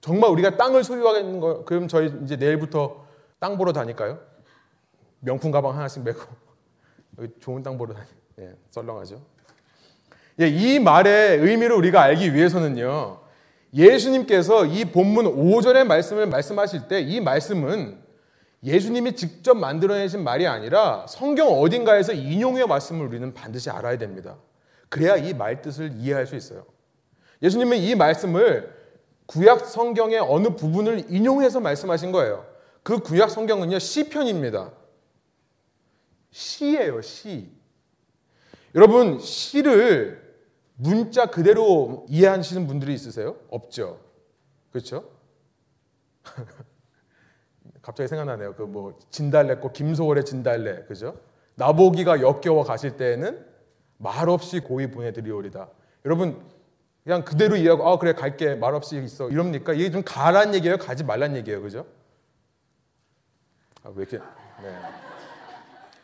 정말 0.00 0.30
우리가 0.30 0.56
땅을 0.56 0.84
소유하겠는 0.84 1.40
거 1.40 1.64
그럼 1.64 1.88
저희 1.88 2.14
이제 2.22 2.36
내일부터 2.36 3.04
땅 3.40 3.58
보러 3.58 3.72
다닐까요? 3.72 4.20
명품 5.18 5.50
가방 5.50 5.76
하나씩 5.76 6.04
메고 6.04 6.20
좋은 7.40 7.62
땅 7.62 7.76
보러 7.78 7.94
다니. 7.94 8.06
예, 8.40 8.54
썰렁하죠. 8.70 9.20
예, 10.40 10.48
이 10.48 10.78
말의 10.78 11.38
의미를 11.38 11.76
우리가 11.76 12.00
알기 12.02 12.34
위해서는요. 12.34 13.18
예수님께서 13.74 14.66
이 14.66 14.84
본문 14.86 15.26
5절의 15.26 15.84
말씀을 15.84 16.26
말씀하실 16.26 16.88
때 16.88 17.00
이 17.02 17.20
말씀은 17.20 17.98
예수님이 18.62 19.14
직접 19.14 19.54
만들어내신 19.56 20.22
말이 20.22 20.46
아니라 20.46 21.06
성경 21.08 21.48
어딘가에서 21.48 22.12
인용해 22.12 22.66
말씀을 22.66 23.06
우리는 23.06 23.32
반드시 23.32 23.70
알아야 23.70 23.96
됩니다. 23.96 24.36
그래야 24.88 25.16
이 25.16 25.32
말 25.34 25.62
뜻을 25.62 25.92
이해할 25.96 26.26
수 26.26 26.36
있어요. 26.36 26.64
예수님은 27.42 27.78
이 27.78 27.94
말씀을 27.94 28.74
구약 29.26 29.64
성경의 29.66 30.18
어느 30.18 30.48
부분을 30.56 31.04
인용해서 31.08 31.60
말씀하신 31.60 32.12
거예요. 32.12 32.44
그 32.82 32.98
구약 32.98 33.30
성경은요, 33.30 33.78
시편입니다. 33.78 34.72
시예요, 36.30 37.00
시. 37.02 37.50
여러분, 38.74 39.18
시를 39.18 40.20
문자 40.76 41.26
그대로 41.26 42.06
이해하시는 42.08 42.66
분들이 42.66 42.94
있으세요? 42.94 43.36
없죠. 43.50 44.00
그렇죠? 44.70 45.10
갑자기 47.82 48.08
생각나네요. 48.08 48.54
그 48.54 48.62
뭐 48.66 48.98
진달래꽃 49.10 49.72
김소월의 49.72 50.24
진달래, 50.24 50.84
그죠? 50.84 51.18
나보기가 51.56 52.20
역겨워 52.20 52.62
가실 52.64 52.96
때에는 52.96 53.44
말없이 53.98 54.60
고이 54.60 54.90
보내 54.90 55.12
드리오리다. 55.12 55.68
여러분 56.06 56.42
그냥 57.04 57.24
그대로 57.24 57.56
이해하고 57.56 57.86
아 57.88 57.98
그래 57.98 58.12
갈게 58.14 58.54
말없이 58.54 59.02
있어 59.02 59.28
이럽니까? 59.30 59.72
이게 59.74 59.90
좀 59.90 60.02
가란 60.04 60.54
얘기예요, 60.54 60.78
가지 60.78 61.04
말란 61.04 61.36
얘기예요, 61.36 61.60
그죠? 61.60 61.86
아, 63.82 63.88
왜 63.90 64.04
이렇게 64.08 64.18
네. 64.62 64.78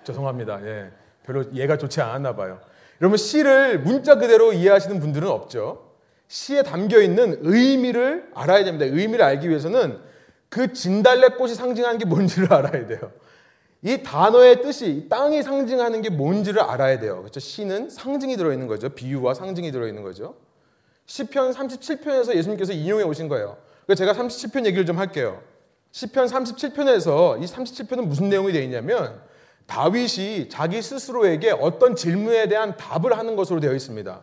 죄송합니다. 0.06 0.64
예. 0.64 0.90
별로 1.24 1.44
얘가 1.52 1.76
좋지 1.76 2.00
않았나 2.00 2.36
봐요. 2.36 2.60
여러분 3.00 3.16
시를 3.16 3.80
문자 3.80 4.14
그대로 4.14 4.52
이해하시는 4.52 5.00
분들은 5.00 5.28
없죠. 5.28 5.90
시에 6.28 6.62
담겨 6.62 7.00
있는 7.00 7.38
의미를 7.40 8.30
알아야 8.34 8.64
됩니다. 8.64 8.86
의미를 8.86 9.24
알기 9.24 9.48
위해서는 9.48 9.98
그 10.48 10.72
진달래꽃이 10.72 11.54
상징하는 11.54 11.98
게 11.98 12.04
뭔지를 12.04 12.50
알아야 12.54 12.86
돼요. 12.86 13.12
이 13.82 14.02
단어의 14.02 14.62
뜻이 14.62 15.06
땅이 15.08 15.42
상징하는 15.42 16.02
게 16.02 16.10
뭔지를 16.10 16.62
알아야 16.62 16.98
돼요. 16.98 17.20
그렇죠? 17.20 17.40
시는 17.40 17.90
상징이 17.90 18.36
들어 18.36 18.52
있는 18.52 18.66
거죠. 18.66 18.88
비유와 18.88 19.34
상징이 19.34 19.70
들어 19.70 19.86
있는 19.86 20.02
거죠. 20.02 20.36
시편 21.06 21.52
37편에서 21.52 22.34
예수님께서 22.34 22.72
인용해 22.72 23.04
오신 23.04 23.28
거예요. 23.28 23.56
그래서 23.84 23.98
제가 23.98 24.12
37편 24.14 24.66
얘기를 24.66 24.86
좀 24.86 24.98
할게요. 24.98 25.40
시편 25.92 26.26
37편에서 26.26 27.42
이 27.42 27.46
37편은 27.46 28.06
무슨 28.06 28.28
내용이 28.28 28.52
되어 28.52 28.62
있냐면 28.62 29.20
다윗이 29.66 30.48
자기 30.48 30.80
스스로에게 30.80 31.50
어떤 31.50 31.96
질문에 31.96 32.48
대한 32.48 32.76
답을 32.76 33.16
하는 33.18 33.36
것으로 33.36 33.60
되어 33.60 33.74
있습니다. 33.74 34.22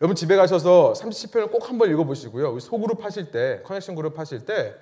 여러분 0.00 0.16
집에 0.16 0.36
가셔서 0.36 0.94
37편을 0.96 1.50
꼭 1.50 1.68
한번 1.68 1.90
읽어보시고요. 1.90 2.58
소그룹 2.58 3.04
하실 3.04 3.30
때, 3.30 3.60
커넥션 3.64 3.94
그룹 3.94 4.18
하실 4.18 4.44
때 4.44 4.74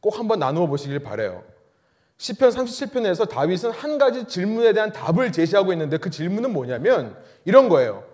꼭 0.00 0.18
한번 0.18 0.38
나누어 0.38 0.66
보시길 0.66 1.00
바래요. 1.00 1.42
시편 2.18 2.50
37편에서 2.50 3.28
다윗은 3.28 3.72
한 3.72 3.98
가지 3.98 4.24
질문에 4.26 4.72
대한 4.72 4.92
답을 4.92 5.32
제시하고 5.32 5.72
있는데 5.72 5.98
그 5.98 6.10
질문은 6.10 6.52
뭐냐면 6.52 7.16
이런 7.44 7.68
거예요. 7.68 8.04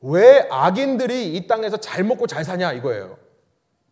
왜 0.00 0.46
악인들이 0.50 1.34
이 1.34 1.46
땅에서 1.46 1.78
잘 1.78 2.04
먹고 2.04 2.26
잘 2.26 2.44
사냐 2.44 2.72
이거예요. 2.74 3.16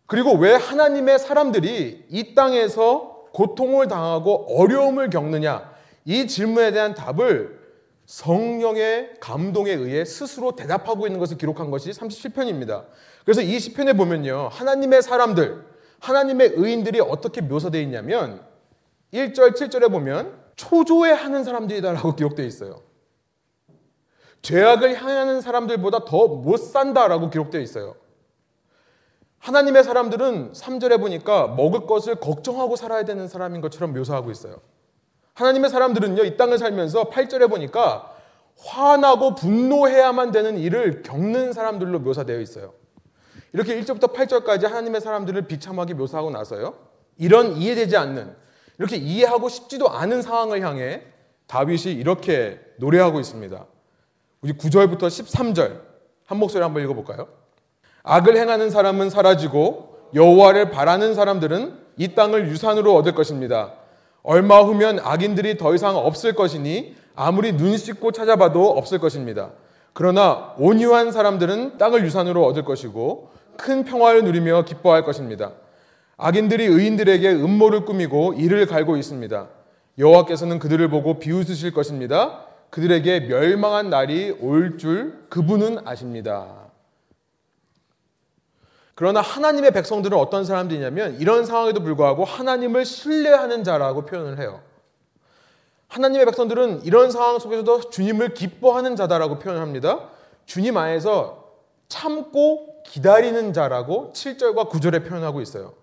그리고 0.05 0.33
왜 0.33 0.53
하나님의 0.53 1.19
사람들이 1.19 2.05
이 2.09 2.35
땅에서 2.35 3.25
고통을 3.33 3.87
당하고 3.87 4.55
어려움을 4.57 5.09
겪느냐 5.09 5.73
이 6.07 6.25
질문에 6.25 6.71
대한 6.71 6.95
답을 6.95 7.59
성령의 8.05 9.15
감동에 9.19 9.73
의해 9.73 10.05
스스로 10.05 10.55
대답하고 10.55 11.05
있는 11.05 11.19
것을 11.19 11.37
기록한 11.37 11.69
것이 11.69 11.91
37편입니다. 11.91 12.85
그래서 13.25 13.41
이 13.41 13.59
시편에 13.59 13.91
보면요. 13.91 14.47
하나님의 14.49 15.01
사람들, 15.01 15.65
하나님의 15.99 16.53
의인들이 16.55 17.01
어떻게 17.01 17.41
묘사되어 17.41 17.81
있냐면 17.81 18.41
1절, 19.13 19.57
7절에 19.57 19.91
보면 19.91 20.41
초조해 20.55 21.11
하는 21.11 21.43
사람들이다라고 21.43 22.15
기록되어 22.15 22.45
있어요. 22.45 22.83
죄악을 24.43 24.95
향하는 24.95 25.41
사람들보다 25.41 26.05
더 26.05 26.27
못 26.27 26.55
산다라고 26.55 27.29
기록되어 27.29 27.59
있어요. 27.59 27.97
하나님의 29.39 29.83
사람들은 29.83 30.53
3절에 30.53 31.01
보니까 31.01 31.47
먹을 31.49 31.85
것을 31.85 32.15
걱정하고 32.15 32.77
살아야 32.77 33.03
되는 33.03 33.27
사람인 33.27 33.59
것처럼 33.59 33.93
묘사하고 33.93 34.31
있어요. 34.31 34.61
하나님의 35.37 35.69
사람들은요, 35.69 36.23
이 36.23 36.35
땅을 36.35 36.57
살면서 36.57 37.11
8절에 37.11 37.47
보니까 37.47 38.11
화나고 38.59 39.35
분노해야만 39.35 40.31
되는 40.31 40.57
일을 40.57 41.03
겪는 41.03 41.53
사람들로 41.53 41.99
묘사되어 41.99 42.39
있어요. 42.39 42.73
이렇게 43.53 43.79
1절부터 43.79 44.13
8절까지 44.13 44.63
하나님의 44.63 44.99
사람들을 44.99 45.43
비참하게 45.43 45.93
묘사하고 45.93 46.31
나서요. 46.31 46.73
이런 47.19 47.55
이해되지 47.55 47.95
않는, 47.97 48.35
이렇게 48.79 48.95
이해하고 48.95 49.47
싶지도 49.47 49.89
않은 49.89 50.23
상황을 50.23 50.61
향해 50.61 51.03
다윗이 51.45 51.93
이렇게 51.93 52.59
노래하고 52.77 53.19
있습니다. 53.19 53.63
우리 54.41 54.53
9절부터 54.53 55.01
13절 55.01 55.81
한 56.25 56.37
목소리 56.39 56.63
한번 56.63 56.83
읽어볼까요? 56.83 57.27
악을 58.01 58.37
행하는 58.37 58.71
사람은 58.71 59.11
사라지고 59.11 60.09
여호와를 60.15 60.71
바라는 60.71 61.13
사람들은 61.13 61.77
이 61.97 62.15
땅을 62.15 62.49
유산으로 62.49 62.95
얻을 62.95 63.13
것입니다. 63.13 63.73
얼마 64.23 64.61
후면 64.61 64.99
악인들이 65.03 65.57
더 65.57 65.73
이상 65.73 65.95
없을 65.95 66.33
것이니 66.33 66.95
아무리 67.15 67.53
눈 67.55 67.77
씻고 67.77 68.11
찾아봐도 68.11 68.69
없을 68.71 68.99
것입니다. 68.99 69.51
그러나 69.93 70.53
온유한 70.57 71.11
사람들은 71.11 71.77
땅을 71.77 72.03
유산으로 72.05 72.45
얻을 72.45 72.63
것이고 72.65 73.29
큰 73.57 73.83
평화를 73.83 74.23
누리며 74.23 74.65
기뻐할 74.65 75.03
것입니다. 75.03 75.51
악인들이 76.17 76.65
의인들에게 76.65 77.31
음모를 77.31 77.85
꾸미고 77.85 78.33
이를 78.33 78.65
갈고 78.65 78.97
있습니다. 78.97 79.47
여호와께서는 79.97 80.59
그들을 80.59 80.87
보고 80.89 81.17
비웃으실 81.19 81.73
것입니다. 81.73 82.43
그들에게 82.69 83.21
멸망한 83.21 83.89
날이 83.89 84.35
올 84.39 84.77
줄 84.77 85.25
그분은 85.29 85.79
아십니다. 85.87 86.66
그러나 88.97 89.21
하나님의 89.21 89.73
백성들은 89.73 90.17
어떤 90.17 90.43
사람들이냐면 90.43 91.19
이런 91.19 91.45
상황에도 91.45 91.83
불구하고 91.83 92.25
하나님을 92.25 92.83
신뢰하는 92.83 93.63
자라고 93.63 94.07
표현을 94.07 94.39
해요. 94.39 94.63
하나님의 95.87 96.25
백성들은 96.25 96.83
이런 96.83 97.11
상황 97.11 97.37
속에서도 97.37 97.91
주님을 97.91 98.33
기뻐하는 98.33 98.95
자다라고 98.95 99.37
표현합니다. 99.37 100.09
주님 100.47 100.77
안에서 100.77 101.53
참고 101.87 102.81
기다리는 102.87 103.53
자라고 103.53 104.13
7절과 104.15 104.67
9절에 104.71 105.07
표현하고 105.07 105.41
있어요. 105.41 105.75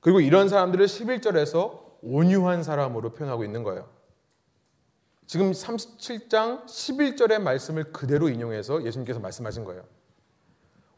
그리고 0.00 0.18
이런 0.18 0.48
사람들을 0.48 0.84
11절에서 0.84 1.78
온유한 2.02 2.64
사람으로 2.64 3.12
표현하고 3.12 3.44
있는 3.44 3.62
거예요. 3.62 3.86
지금 5.28 5.52
37장 5.52 6.66
11절의 6.66 7.38
말씀을 7.40 7.92
그대로 7.92 8.28
인용해서 8.28 8.84
예수님께서 8.84 9.20
말씀하신 9.20 9.62
거예요. 9.62 9.84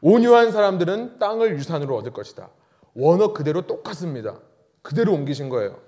온유한 0.01 0.53
사람들은 0.53 1.19
땅을 1.19 1.53
유산으로 1.57 1.97
얻을 1.97 2.13
것이다. 2.13 2.51
원어 2.95 3.33
그대로 3.33 3.67
똑같습니다. 3.67 4.41
그대로 4.83 5.13
옮기신 5.13 5.49
거예요. 5.49 5.79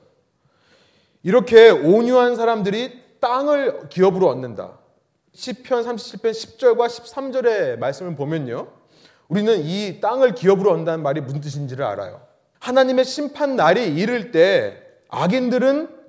이렇게 1.22 1.70
온유한 1.70 2.36
사람들이 2.36 3.00
땅을 3.20 3.88
기업으로 3.88 4.28
얻는다. 4.28 4.78
시편 5.32 5.84
37편 5.84 6.30
10절과 6.30 6.86
13절의 6.86 7.78
말씀을 7.78 8.16
보면요. 8.16 8.68
우리는 9.28 9.60
이 9.60 10.00
땅을 10.00 10.34
기업으로 10.34 10.70
얻는다는 10.72 11.02
말이 11.02 11.20
무슨 11.20 11.40
뜻인지를 11.40 11.84
알아요. 11.84 12.20
하나님의 12.58 13.04
심판 13.04 13.56
날이 13.56 13.94
이를 13.94 14.32
때 14.32 14.82
악인들은 15.08 16.00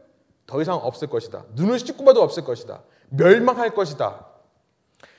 더 0.48 0.62
이상 0.62 0.76
없을 0.76 1.08
것이다. 1.08 1.46
눈을 1.54 1.80
씻고 1.80 2.04
봐도 2.04 2.22
없을 2.22 2.44
것이다. 2.44 2.82
멸망할 3.10 3.74
것이다. 3.74 4.26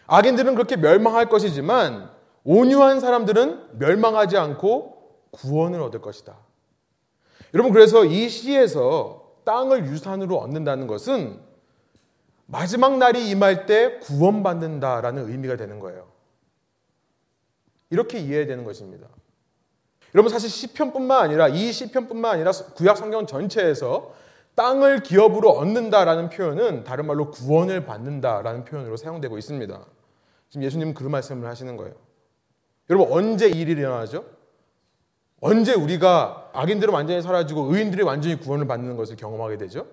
악인들은 0.07 0.55
그렇게 0.55 0.77
멸망할 0.77 1.29
것이지만 1.29 2.11
온유한 2.45 3.01
사람들은 3.01 3.79
멸망하지 3.79 4.37
않고 4.37 5.21
구원을 5.31 5.81
얻을 5.81 6.01
것이다. 6.01 6.37
여러분 7.55 7.73
그래서 7.73 8.05
이 8.05 8.29
시에서 8.29 9.33
땅을 9.45 9.87
유산으로 9.87 10.39
얻는다는 10.39 10.87
것은 10.87 11.41
마지막 12.47 12.99
날이 12.99 13.31
임할 13.31 13.67
때 13.67 13.99
구원받는다라는 14.01 15.29
의미가 15.31 15.57
되는 15.57 15.79
거예요. 15.79 16.09
이렇게 17.91 18.19
이해해야 18.19 18.47
되는 18.47 18.65
것입니다. 18.65 19.07
여러분 20.15 20.31
사실 20.31 20.51
시편뿐만 20.51 21.25
아니라 21.25 21.49
이 21.49 21.73
시편뿐만 21.73 22.35
아니라 22.35 22.53
구약 22.75 22.97
성경 22.97 23.27
전체에서 23.27 24.15
땅을 24.55 25.03
기업으로 25.03 25.51
얻는다라는 25.51 26.29
표현은 26.29 26.85
다른 26.85 27.07
말로 27.07 27.31
구원을 27.31 27.87
받는다라는 27.87 28.65
표현으로 28.65 28.97
사용되고 28.97 29.39
있습니다. 29.39 29.87
지금 30.51 30.65
예수님은 30.65 30.95
그 30.95 31.05
말씀을 31.05 31.49
하시는 31.49 31.77
거예요. 31.77 31.95
여러분 32.93 33.11
언제 33.11 33.49
이 33.49 33.61
일이 33.63 33.73
일어나죠? 33.73 34.23
언제 35.41 35.73
우리가 35.73 36.51
악인들은 36.53 36.93
완전히 36.93 37.23
사라지고 37.23 37.75
의인들이 37.75 38.03
완전히 38.03 38.39
구원을 38.39 38.67
받는 38.67 38.97
것을 38.99 39.17
경험하게 39.17 39.57
되죠? 39.57 39.87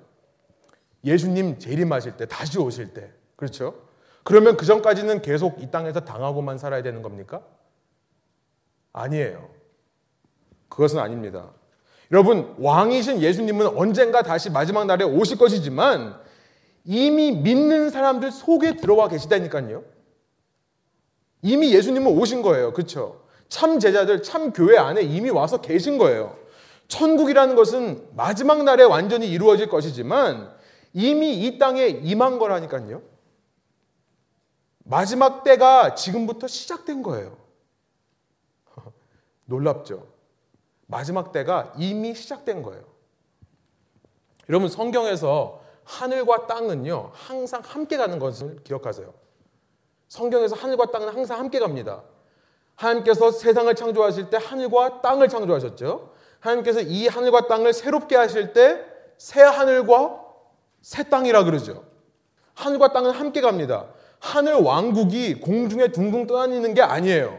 예수님 1.05 1.59
재림하실 1.59 2.17
때, 2.17 2.25
다시 2.25 2.59
오실 2.59 2.93
때. 2.93 3.09
그렇죠? 3.37 3.73
그러면 4.25 4.57
그 4.57 4.65
전까지는 4.65 5.21
계속 5.21 5.63
이 5.63 5.71
땅에서 5.71 6.01
당하고만 6.01 6.57
살아야 6.57 6.83
되는 6.83 7.01
겁니까? 7.01 7.41
아니에요. 8.91 9.49
그것은 10.67 10.99
아닙니다. 10.99 11.53
여러분, 12.11 12.53
왕이신 12.59 13.21
예수님은 13.21 13.77
언젠가 13.77 14.23
다시 14.23 14.49
마지막 14.49 14.85
날에 14.87 15.05
오실 15.05 15.37
것이지만 15.37 16.19
이미 16.83 17.31
믿는 17.31 17.91
사람들 17.91 18.33
속에 18.33 18.75
들어와 18.75 19.07
계시다니까요. 19.07 19.98
이미 21.41 21.73
예수님은 21.73 22.11
오신 22.17 22.41
거예요. 22.41 22.73
그렇죠? 22.73 23.21
참 23.47 23.79
제자들, 23.79 24.21
참 24.23 24.53
교회 24.53 24.77
안에 24.77 25.01
이미 25.01 25.29
와서 25.29 25.61
계신 25.61 25.97
거예요. 25.97 26.37
천국이라는 26.87 27.55
것은 27.55 28.07
마지막 28.15 28.63
날에 28.63 28.83
완전히 28.83 29.29
이루어질 29.29 29.69
것이지만 29.69 30.53
이미 30.93 31.45
이 31.45 31.57
땅에 31.57 31.87
임한 31.87 32.39
거라니까요. 32.39 33.01
마지막 34.83 35.43
때가 35.43 35.93
지금부터 35.93 36.47
시작된 36.47 37.03
거예요. 37.03 37.37
놀랍죠? 39.45 40.07
마지막 40.87 41.31
때가 41.31 41.73
이미 41.77 42.15
시작된 42.15 42.63
거예요. 42.63 42.83
여러분 44.49 44.67
성경에서 44.67 45.61
하늘과 45.83 46.47
땅은요 46.47 47.11
항상 47.13 47.61
함께 47.63 47.97
가는 47.97 48.17
것을 48.17 48.63
기억하세요. 48.63 49.13
성경에서 50.09 50.55
하늘과 50.55 50.87
땅은 50.91 51.09
항상 51.09 51.39
함께 51.39 51.59
갑니다. 51.59 52.03
하나님께서 52.75 53.31
세상을 53.31 53.73
창조하실 53.73 54.29
때 54.29 54.37
하늘과 54.41 55.01
땅을 55.01 55.29
창조하셨죠. 55.29 56.13
하나님께서 56.39 56.81
이 56.81 57.07
하늘과 57.07 57.47
땅을 57.47 57.71
새롭게 57.73 58.15
하실 58.15 58.53
때 58.53 58.89
새 59.19 59.41
하늘과 59.41 60.17
새 60.81 61.03
땅이라 61.03 61.43
그러죠. 61.43 61.83
하늘과 62.55 62.93
땅은 62.93 63.11
함께 63.11 63.41
갑니다. 63.41 63.87
하늘 64.19 64.53
왕국이 64.53 65.41
공중에 65.41 65.89
둥둥 65.89 66.25
떠다니는 66.25 66.73
게 66.73 66.81
아니에요. 66.81 67.37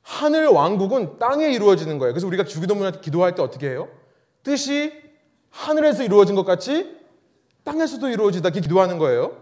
하늘 0.00 0.48
왕국은 0.48 1.18
땅에 1.18 1.52
이루어지는 1.52 1.98
거예요. 1.98 2.14
그래서 2.14 2.26
우리가 2.26 2.44
주기도문할 2.44 2.92
때 2.92 3.00
기도할 3.00 3.34
때 3.34 3.42
어떻게 3.42 3.68
해요? 3.68 3.88
뜻이 4.42 4.92
하늘에서 5.50 6.02
이루어진 6.02 6.34
것 6.34 6.44
같이 6.44 6.96
땅에서도 7.64 8.08
이루어지다 8.08 8.48
이렇게 8.48 8.60
기도하는 8.60 8.96
거예요. 8.96 9.41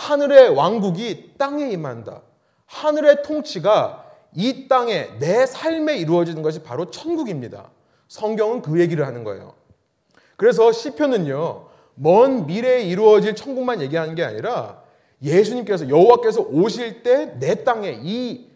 하늘의 0.00 0.50
왕국이 0.50 1.34
땅에 1.36 1.70
임한다. 1.70 2.22
하늘의 2.66 3.22
통치가 3.22 4.06
이 4.34 4.68
땅에 4.68 5.08
내 5.18 5.44
삶에 5.44 5.98
이루어지는 5.98 6.42
것이 6.42 6.62
바로 6.62 6.90
천국입니다. 6.90 7.70
성경은 8.08 8.62
그 8.62 8.80
얘기를 8.80 9.06
하는 9.06 9.24
거예요. 9.24 9.54
그래서 10.36 10.72
시편은요. 10.72 11.68
먼 11.96 12.46
미래에 12.46 12.82
이루어질 12.82 13.34
천국만 13.34 13.82
얘기하는 13.82 14.14
게 14.14 14.24
아니라 14.24 14.82
예수님께서 15.22 15.88
여호와께서 15.90 16.42
오실 16.42 17.02
때 17.02 17.36
내 17.38 17.62
땅에 17.64 18.00
이 18.02 18.50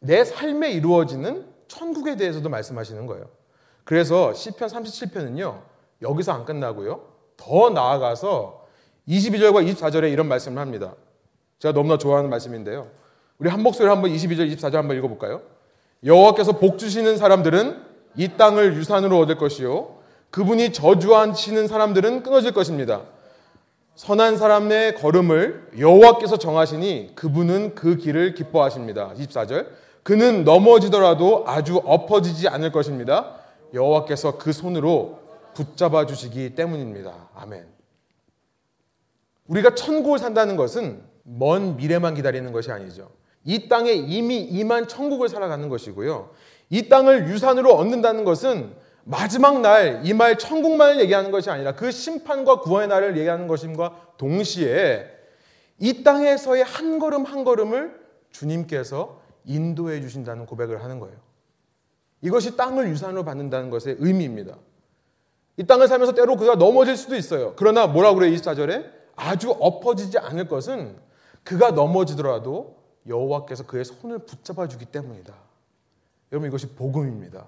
내 0.00 0.24
삶에 0.24 0.70
이루어지는 0.72 1.46
천국에 1.68 2.16
대해서도 2.16 2.48
말씀하시는 2.48 3.06
거예요. 3.06 3.26
그래서 3.84 4.32
시편 4.32 4.68
37편은요. 4.68 5.60
여기서 6.02 6.32
안 6.32 6.44
끝나고요. 6.46 7.02
더 7.36 7.70
나아가서 7.70 8.59
22절과 9.10 9.68
24절에 9.68 10.12
이런 10.12 10.28
말씀을 10.28 10.60
합니다. 10.62 10.94
제가 11.58 11.74
너무나 11.74 11.98
좋아하는 11.98 12.30
말씀인데요. 12.30 12.88
우리 13.38 13.50
한 13.50 13.62
목소리 13.62 13.88
한번 13.88 14.12
22절, 14.12 14.54
24절 14.54 14.74
한번 14.74 14.96
읽어볼까요? 14.96 15.42
여호와께서 16.04 16.52
복 16.52 16.78
주시는 16.78 17.16
사람들은 17.16 17.82
이 18.16 18.28
땅을 18.36 18.76
유산으로 18.76 19.18
얻을 19.18 19.36
것이요. 19.36 19.98
그분이 20.30 20.72
저주하시는 20.72 21.66
사람들은 21.66 22.22
끊어질 22.22 22.52
것입니다. 22.52 23.02
선한 23.96 24.38
사람의 24.38 24.94
걸음을 24.94 25.72
여호와께서 25.78 26.38
정하시니 26.38 27.12
그분은 27.16 27.74
그 27.74 27.96
길을 27.96 28.34
기뻐하십니다. 28.34 29.12
24절. 29.14 29.66
그는 30.02 30.44
넘어지더라도 30.44 31.44
아주 31.46 31.82
엎어지지 31.84 32.48
않을 32.48 32.72
것입니다. 32.72 33.34
여호와께서 33.74 34.38
그 34.38 34.52
손으로 34.52 35.18
붙잡아 35.54 36.06
주시기 36.06 36.54
때문입니다. 36.54 37.28
아멘. 37.34 37.79
우리가 39.50 39.74
천국을 39.74 40.18
산다는 40.18 40.56
것은 40.56 41.02
먼 41.24 41.76
미래만 41.76 42.14
기다리는 42.14 42.50
것이 42.52 42.70
아니죠. 42.70 43.10
이 43.44 43.68
땅에 43.68 43.92
이미 43.92 44.38
임한 44.38 44.86
천국을 44.86 45.28
살아가는 45.28 45.68
것이고요. 45.68 46.30
이 46.70 46.88
땅을 46.88 47.28
유산으로 47.28 47.74
얻는다는 47.74 48.24
것은 48.24 48.74
마지막 49.02 49.60
날, 49.60 50.02
이말 50.04 50.38
천국만을 50.38 51.00
얘기하는 51.00 51.32
것이 51.32 51.50
아니라 51.50 51.74
그 51.74 51.90
심판과 51.90 52.60
구원의 52.60 52.88
날을 52.88 53.16
얘기하는 53.18 53.48
것임과 53.48 54.14
동시에 54.18 55.06
이 55.78 56.04
땅에서의 56.04 56.62
한 56.62 56.98
걸음 56.98 57.24
한 57.24 57.42
걸음을 57.42 57.98
주님께서 58.30 59.20
인도해 59.44 60.00
주신다는 60.00 60.46
고백을 60.46 60.84
하는 60.84 61.00
거예요. 61.00 61.16
이것이 62.22 62.56
땅을 62.56 62.88
유산으로 62.88 63.24
받는다는 63.24 63.70
것의 63.70 63.96
의미입니다. 63.98 64.56
이 65.56 65.66
땅을 65.66 65.88
살면서 65.88 66.14
때로 66.14 66.36
그가 66.36 66.54
넘어질 66.54 66.96
수도 66.96 67.16
있어요. 67.16 67.54
그러나 67.56 67.86
뭐라고 67.88 68.16
그래요? 68.16 68.32
24절에 68.36 68.99
아주 69.16 69.50
엎어지지 69.50 70.18
않을 70.18 70.48
것은 70.48 70.98
그가 71.44 71.72
넘어지더라도 71.72 72.76
여호와께서 73.06 73.66
그의 73.66 73.84
손을 73.84 74.20
붙잡아 74.20 74.68
주기 74.68 74.84
때문이다. 74.84 75.34
여러분 76.32 76.48
이것이 76.48 76.68
복음입니다. 76.74 77.46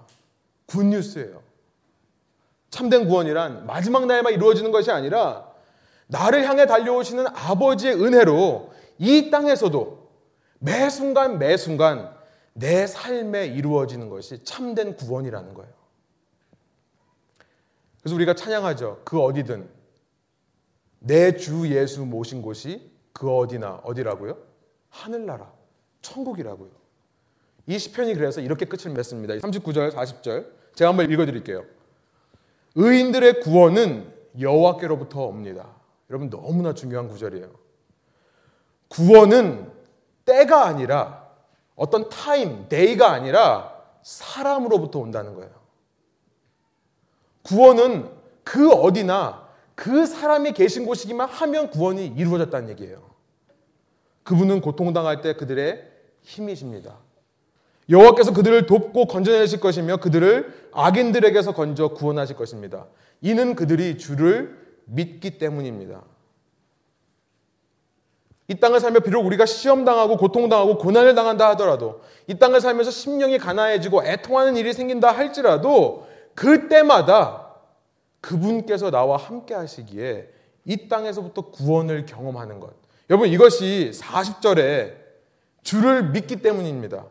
굿뉴스예요. 0.65 1.41
참된 2.69 3.07
구원이란 3.07 3.65
마지막 3.65 4.05
날에만 4.05 4.33
이루어지는 4.33 4.71
것이 4.71 4.91
아니라 4.91 5.47
나를 6.07 6.47
향해 6.47 6.65
달려오시는 6.65 7.27
아버지의 7.27 8.01
은혜로 8.01 8.73
이 8.97 9.29
땅에서도 9.29 10.09
매 10.59 10.89
순간 10.89 11.37
매 11.37 11.55
순간 11.57 12.15
내 12.53 12.87
삶에 12.87 13.47
이루어지는 13.47 14.09
것이 14.09 14.43
참된 14.43 14.95
구원이라는 14.95 15.53
거예요. 15.53 15.71
그래서 18.01 18.15
우리가 18.15 18.35
찬양하죠. 18.35 19.01
그 19.05 19.21
어디든 19.21 19.69
내 21.05 21.35
주 21.35 21.67
예수 21.69 22.05
모신 22.05 22.41
곳이 22.41 22.89
그 23.11 23.29
어디나 23.29 23.81
어디라고요? 23.83 24.37
하늘나라, 24.89 25.51
천국이라고요. 26.01 26.69
이 27.67 27.77
시편이 27.77 28.15
그래서 28.15 28.41
이렇게 28.41 28.65
끝을 28.65 28.91
맺습니다. 28.91 29.33
39절, 29.35 29.91
40절. 29.91 30.47
제가 30.75 30.89
한번 30.89 31.11
읽어 31.11 31.25
드릴게요. 31.25 31.65
의인들의 32.75 33.41
구원은 33.41 34.11
여호와께로부터 34.39 35.25
옵니다. 35.25 35.75
여러분 36.09 36.29
너무나 36.29 36.73
중요한 36.73 37.07
구절이에요. 37.07 37.51
구원은 38.87 39.71
때가 40.25 40.65
아니라 40.65 41.27
어떤 41.75 42.07
time, 42.09 42.67
day가 42.69 43.11
아니라 43.11 43.73
사람으로부터 44.03 44.99
온다는 44.99 45.35
거예요. 45.35 45.51
구원은 47.43 48.09
그 48.43 48.71
어디나 48.71 49.42
그 49.75 50.05
사람이 50.05 50.53
계신 50.53 50.85
곳이기만 50.85 51.27
하면 51.27 51.69
구원이 51.69 52.13
이루어졌다는 52.15 52.69
얘기예요. 52.69 53.13
그분은 54.23 54.61
고통당할 54.61 55.21
때 55.21 55.33
그들의 55.33 55.83
힘이십니다. 56.21 56.99
여호와께서 57.89 58.33
그들을 58.33 58.65
돕고 58.65 59.07
건져내실 59.07 59.59
것이며 59.59 59.97
그들을 59.97 60.69
악인들에게서 60.71 61.53
건져 61.53 61.89
구원하실 61.89 62.37
것입니다. 62.37 62.87
이는 63.21 63.55
그들이 63.55 63.97
주를 63.97 64.57
믿기 64.85 65.37
때문입니다. 65.37 66.03
이 68.47 68.59
땅을 68.59 68.79
살며 68.79 68.99
비록 68.99 69.25
우리가 69.25 69.45
시험당하고 69.45 70.17
고통당하고 70.17 70.77
고난을 70.77 71.15
당한다 71.15 71.49
하더라도 71.51 72.01
이 72.27 72.37
땅을 72.37 72.61
살면서 72.61 72.91
심령이 72.91 73.37
가난해지고 73.37 74.05
애통하는 74.05 74.57
일이 74.57 74.73
생긴다 74.73 75.11
할지라도 75.11 76.07
그때마다 76.35 77.42
그분께서 78.23 78.89
나와 78.89 79.17
함께 79.17 79.53
하시기에 79.53 80.29
이 80.63 80.87
땅에서부터 80.87 81.51
구원을 81.51 82.05
경험하는 82.05 82.61
것. 82.61 82.73
여러분 83.09 83.27
이것이 83.27 83.91
40절에 83.93 84.95
주를 85.61 86.11
믿기 86.11 86.37
때문입니다. 86.37 87.05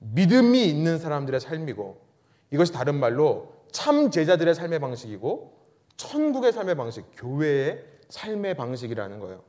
믿음이 0.00 0.66
있는 0.66 0.98
사람들의 0.98 1.40
삶이고 1.40 1.98
이것이 2.50 2.72
다른 2.72 2.96
말로 2.96 3.54
참 3.72 4.10
제자들의 4.10 4.54
삶의 4.54 4.80
방식이고 4.80 5.58
천국의 5.96 6.52
삶의 6.52 6.74
방식, 6.74 7.06
교회의 7.16 7.82
삶의 8.10 8.54
방식이라는 8.54 9.18
거예요. 9.18 9.42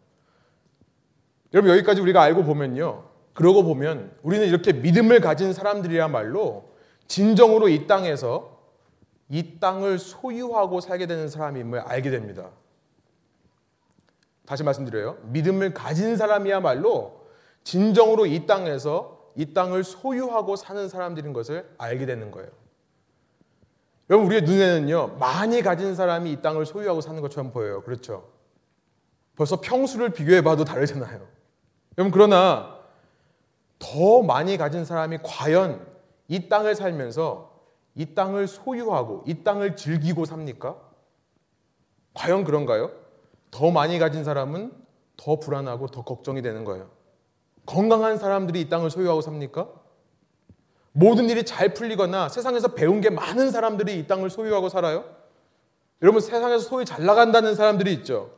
여러분 1.54 1.72
여기까지 1.72 2.00
우리가 2.00 2.22
알고 2.22 2.46
보면요. 2.46 3.04
그러고 3.34 3.64
보면 3.64 4.16
우리는 4.24 4.48
이렇게 4.48 4.72
믿음을 4.72 5.20
가진 5.20 5.52
사람들이야말로 5.52 6.72
진정으로 7.08 7.68
이 7.68 7.86
땅에서 7.88 8.61
이 9.32 9.60
땅을 9.62 9.98
소유하고 9.98 10.82
살게 10.82 11.08
되는 11.08 11.30
사람임을 11.30 11.80
알게 11.80 12.10
됩니다. 12.10 12.50
다시 14.46 14.62
말씀드려요. 14.64 15.20
믿음을 15.24 15.74
가진 15.74 16.18
사람이야말로 16.18 17.22
진정으로 17.64 18.26
이 18.26 18.46
땅에서 18.46 19.32
이 19.36 19.54
땅을 19.54 19.86
소유하고 19.86 20.58
사는 20.58 20.90
사람들인 20.90 21.32
것을 21.32 21.66
알게 21.78 22.06
되는 22.06 22.30
거예요. 22.30 22.50
여러분 24.10 24.28
우리의 24.28 24.42
눈에는요 24.42 25.16
많이 25.18 25.62
가진 25.62 25.96
사람이 25.96 26.30
이 26.34 26.42
땅을 26.42 26.66
소유하고 26.66 27.00
사는 27.00 27.22
것처럼 27.22 27.54
보여요. 27.54 27.84
그렇죠? 27.84 28.28
벌써 29.38 29.62
평수를 29.62 30.10
비교해봐도 30.10 30.66
다르잖아요. 30.66 31.26
여러분 31.98 32.12
그러나 32.12 32.78
더 33.80 34.22
많이 34.24 34.58
가진 34.58 34.84
사람이 34.84 35.20
과연 35.24 35.88
이 36.28 36.50
땅을 36.50 36.76
살면서 36.76 37.51
이 37.96 38.14
땅을 38.16 38.48
소유하고 38.48 39.24
이 39.28 39.44
땅을 39.44 39.76
즐기고 39.76 40.26
삽니까? 40.26 40.76
과연 42.14 42.44
그런가요? 42.44 42.92
더 43.52 43.72
많이 43.72 44.00
가진 44.00 44.24
사람은 44.24 44.72
더 45.18 45.40
불안하고 45.40 45.88
더 45.88 46.04
걱정이 46.04 46.42
되는 46.42 46.64
거예요. 46.64 46.90
건강한 47.66 48.18
사람들이 48.18 48.62
이 48.62 48.70
땅을 48.70 48.90
소유하고 48.90 49.22
삽니까? 49.22 49.70
모든 50.94 51.30
일이 51.30 51.46
잘 51.46 51.74
풀리거나 51.74 52.30
세상에서 52.30 52.70
배운 52.70 53.02
게 53.02 53.10
많은 53.10 53.52
사람들이 53.52 53.98
이 54.00 54.08
땅을 54.08 54.30
소유하고 54.30 54.68
살아요? 54.70 55.06
여러분 56.02 56.20
세상에서 56.22 56.60
소위 56.60 56.86
잘 56.86 57.06
나간다는 57.06 57.56
사람들이 57.56 57.94
있죠. 57.94 58.32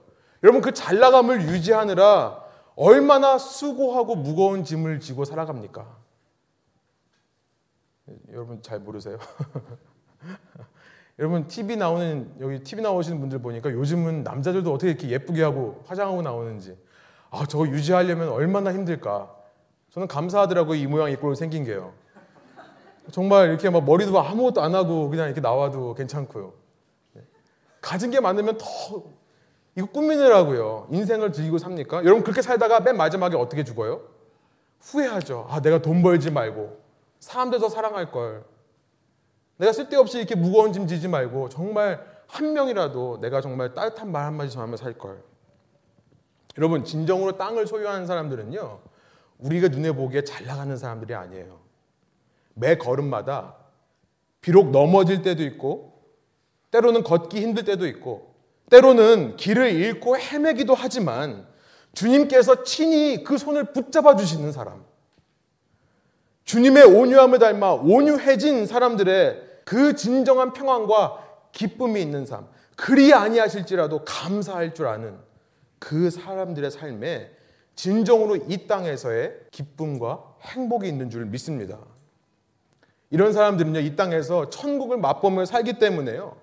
여러분 0.43 0.61
그 0.61 0.71
잘 0.73 0.99
나감을 0.99 1.43
유지하느라 1.47 2.43
얼마나 2.75 3.37
수고하고 3.37 4.15
무거운 4.15 4.63
짐을 4.63 4.99
지고 4.99 5.25
살아갑니까? 5.25 6.02
여러분 8.33 8.61
잘 8.61 8.79
모르세요? 8.79 9.17
여러분 11.19 11.47
TV 11.47 11.75
나오는 11.75 12.33
여기 12.39 12.63
TV 12.63 12.81
나오시는 12.83 13.19
분들 13.19 13.39
보니까 13.39 13.71
요즘은 13.71 14.23
남자들도 14.23 14.73
어떻게 14.73 14.89
이렇게 14.89 15.09
예쁘게 15.09 15.43
하고 15.43 15.83
화장하고 15.85 16.23
나오는지 16.23 16.75
아, 17.29 17.45
저거 17.47 17.67
유지하려면 17.67 18.29
얼마나 18.29 18.73
힘들까. 18.73 19.35
저는 19.91 20.07
감사하더라고요. 20.07 20.75
이 20.75 20.85
모양 20.87 21.11
이 21.11 21.15
꼴로 21.15 21.35
생긴 21.35 21.63
게요. 21.63 21.93
정말 23.11 23.49
이렇게 23.49 23.69
막 23.69 23.83
머리도 23.83 24.19
아무것도 24.19 24.61
안 24.61 24.73
하고 24.75 25.09
그냥 25.09 25.25
이렇게 25.25 25.41
나와도 25.41 25.93
괜찮고요. 25.95 26.53
가진 27.81 28.11
게 28.11 28.19
많으면 28.19 28.57
더 28.57 28.65
이거 29.75 29.87
꾸미느라고요. 29.87 30.87
인생을 30.91 31.33
즐기고 31.33 31.57
삽니까? 31.57 32.03
여러분 32.05 32.23
그렇게 32.23 32.41
살다가 32.41 32.79
맨 32.79 32.97
마지막에 32.97 33.35
어떻게 33.35 33.63
죽어요? 33.63 34.01
후회하죠. 34.79 35.47
아, 35.49 35.59
내가 35.59 35.81
돈 35.81 36.01
벌지 36.01 36.31
말고 36.31 36.82
사람들 37.23 37.59
더 37.59 37.69
사랑할 37.69 38.11
걸. 38.11 38.43
내가 39.55 39.71
쓸데없이 39.71 40.17
이렇게 40.17 40.35
무거운 40.35 40.73
짐 40.73 40.87
지지 40.87 41.07
말고 41.07 41.47
정말 41.47 42.05
한 42.27 42.51
명이라도 42.51 43.21
내가 43.21 43.39
정말 43.39 43.73
따뜻한 43.73 44.11
말 44.11 44.25
한마디 44.25 44.49
전하며 44.49 44.75
살 44.75 44.97
걸. 44.97 45.23
여러분 46.57 46.83
진정으로 46.83 47.37
땅을 47.37 47.65
소유하는 47.65 48.05
사람들은요 48.05 48.81
우리가 49.39 49.69
눈에 49.69 49.93
보기에 49.93 50.25
잘 50.25 50.45
나가는 50.45 50.75
사람들이 50.75 51.15
아니에요. 51.15 51.61
매 52.55 52.75
걸음마다 52.75 53.55
비록 54.41 54.71
넘어질 54.71 55.21
때도 55.21 55.43
있고 55.43 56.03
때로는 56.71 57.03
걷기 57.03 57.39
힘들 57.39 57.63
때도 57.63 57.87
있고 57.87 58.35
때로는 58.69 59.37
길을 59.37 59.71
잃고 59.71 60.17
헤매기도 60.17 60.75
하지만 60.75 61.47
주님께서 61.93 62.63
친히 62.63 63.23
그 63.23 63.37
손을 63.37 63.71
붙잡아 63.71 64.17
주시는 64.17 64.51
사람. 64.51 64.83
주님의 66.45 66.83
온유함을 66.83 67.39
닮아 67.39 67.73
온유해진 67.73 68.65
사람들의 68.65 69.41
그 69.65 69.95
진정한 69.95 70.53
평안과 70.53 71.23
기쁨이 71.51 72.01
있는 72.01 72.25
삶. 72.25 72.47
그리 72.75 73.13
아니하실지라도 73.13 74.03
감사할 74.03 74.73
줄 74.73 74.87
아는 74.87 75.17
그 75.79 76.09
사람들의 76.09 76.71
삶에 76.71 77.31
진정으로 77.75 78.37
이 78.47 78.67
땅에서의 78.67 79.33
기쁨과 79.51 80.23
행복이 80.41 80.87
있는 80.87 81.09
줄 81.09 81.25
믿습니다. 81.25 81.79
이런 83.09 83.31
사람들은요, 83.31 83.79
이 83.79 83.95
땅에서 83.95 84.49
천국을 84.49 84.97
맛보며 84.97 85.45
살기 85.45 85.79
때문에요. 85.79 86.35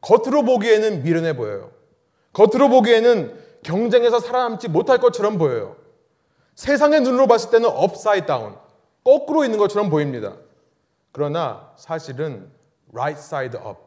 겉으로 0.00 0.42
보기에는 0.44 1.02
미련해 1.02 1.36
보여요. 1.36 1.70
겉으로 2.32 2.68
보기에는 2.68 3.38
경쟁에서 3.62 4.20
살아남지 4.20 4.68
못할 4.68 4.98
것처럼 4.98 5.38
보여요. 5.38 5.76
세상의 6.54 7.00
눈으로 7.00 7.26
봤을 7.26 7.50
때는 7.50 7.68
upside 7.68 8.26
down, 8.26 8.54
거꾸로 9.04 9.44
있는 9.44 9.58
것처럼 9.58 9.90
보입니다. 9.90 10.36
그러나 11.12 11.72
사실은 11.76 12.50
right 12.92 13.18
side 13.20 13.58
up. 13.58 13.80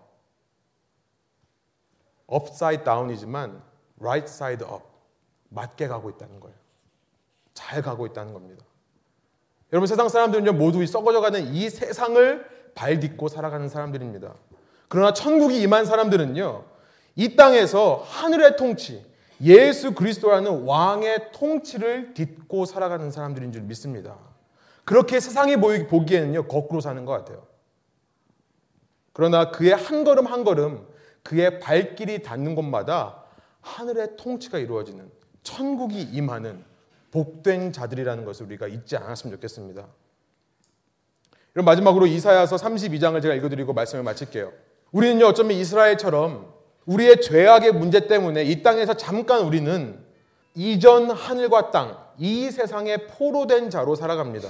upside 2.31 2.83
down이지만 2.83 3.61
right 3.99 4.29
side 4.29 4.65
up. 4.65 4.83
맞게 5.49 5.87
가고 5.87 6.09
있다는 6.09 6.39
거예요. 6.39 6.55
잘 7.53 7.81
가고 7.81 8.05
있다는 8.05 8.33
겁니다. 8.33 8.65
여러분 9.71 9.87
세상 9.87 10.09
사람들은요 10.09 10.53
모두 10.53 10.85
썩어져가는 10.85 11.53
이 11.53 11.69
세상을 11.69 12.45
발딛고 12.75 13.27
살아가는 13.27 13.69
사람들입니다. 13.69 14.33
그러나 14.87 15.13
천국이 15.13 15.61
임한 15.61 15.85
사람들은요 15.85 16.65
이 17.15 17.35
땅에서 17.35 18.03
하늘의 18.07 18.57
통치, 18.57 19.05
예수 19.41 19.93
그리스도라는 19.93 20.63
왕의 20.63 21.31
통치를 21.31 22.13
딛고 22.13 22.65
살아가는 22.65 23.11
사람들인 23.11 23.51
줄 23.51 23.61
믿습니다. 23.63 24.17
그렇게 24.85 25.19
세상이 25.19 25.57
보기에는요 25.57 26.47
거꾸로 26.47 26.81
사는 26.81 27.03
것 27.05 27.13
같아요. 27.13 27.47
그러나 29.13 29.51
그의 29.51 29.71
한 29.75 30.03
걸음 30.03 30.27
한 30.27 30.43
걸음 30.43 30.87
그의 31.21 31.59
발길이 31.59 32.21
닿는 32.21 32.55
곳마다 32.55 33.23
하늘의 33.61 34.17
통치가 34.17 34.57
이루어지는 34.57 35.09
천국이 35.43 36.01
임하는 36.01 36.63
복된 37.11 37.71
자들이라는 37.71 38.25
것을 38.25 38.47
우리가 38.47 38.67
잊지 38.67 38.97
않았으면 38.97 39.35
좋겠습니다. 39.35 39.87
그럼 41.53 41.65
마지막으로 41.65 42.07
이사야서 42.07 42.55
32장을 42.55 43.21
제가 43.21 43.35
읽어드리고 43.35 43.73
말씀을 43.73 44.03
마칠게요. 44.03 44.51
우리는요 44.91 45.27
어쩌면 45.27 45.57
이스라엘처럼 45.57 46.51
우리의 46.85 47.21
죄악의 47.21 47.73
문제 47.73 48.07
때문에 48.07 48.43
이 48.43 48.63
땅에서 48.63 48.95
잠깐 48.95 49.41
우리는 49.41 50.03
이전 50.55 51.09
하늘과 51.11 51.71
땅, 51.71 51.97
이 52.17 52.51
세상에 52.51 52.97
포로된 53.07 53.69
자로 53.69 53.95
살아갑니다. 53.95 54.49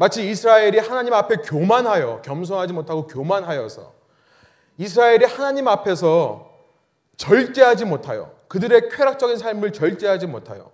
마치 0.00 0.30
이스라엘이 0.30 0.78
하나님 0.78 1.12
앞에 1.12 1.36
교만하여 1.44 2.22
겸손하지 2.22 2.72
못하고 2.72 3.06
교만하여서 3.06 3.92
이스라엘이 4.78 5.26
하나님 5.26 5.68
앞에서 5.68 6.50
절제하지 7.18 7.84
못하여 7.84 8.34
그들의 8.48 8.88
쾌락적인 8.88 9.36
삶을 9.36 9.74
절제하지 9.74 10.26
못하여 10.26 10.72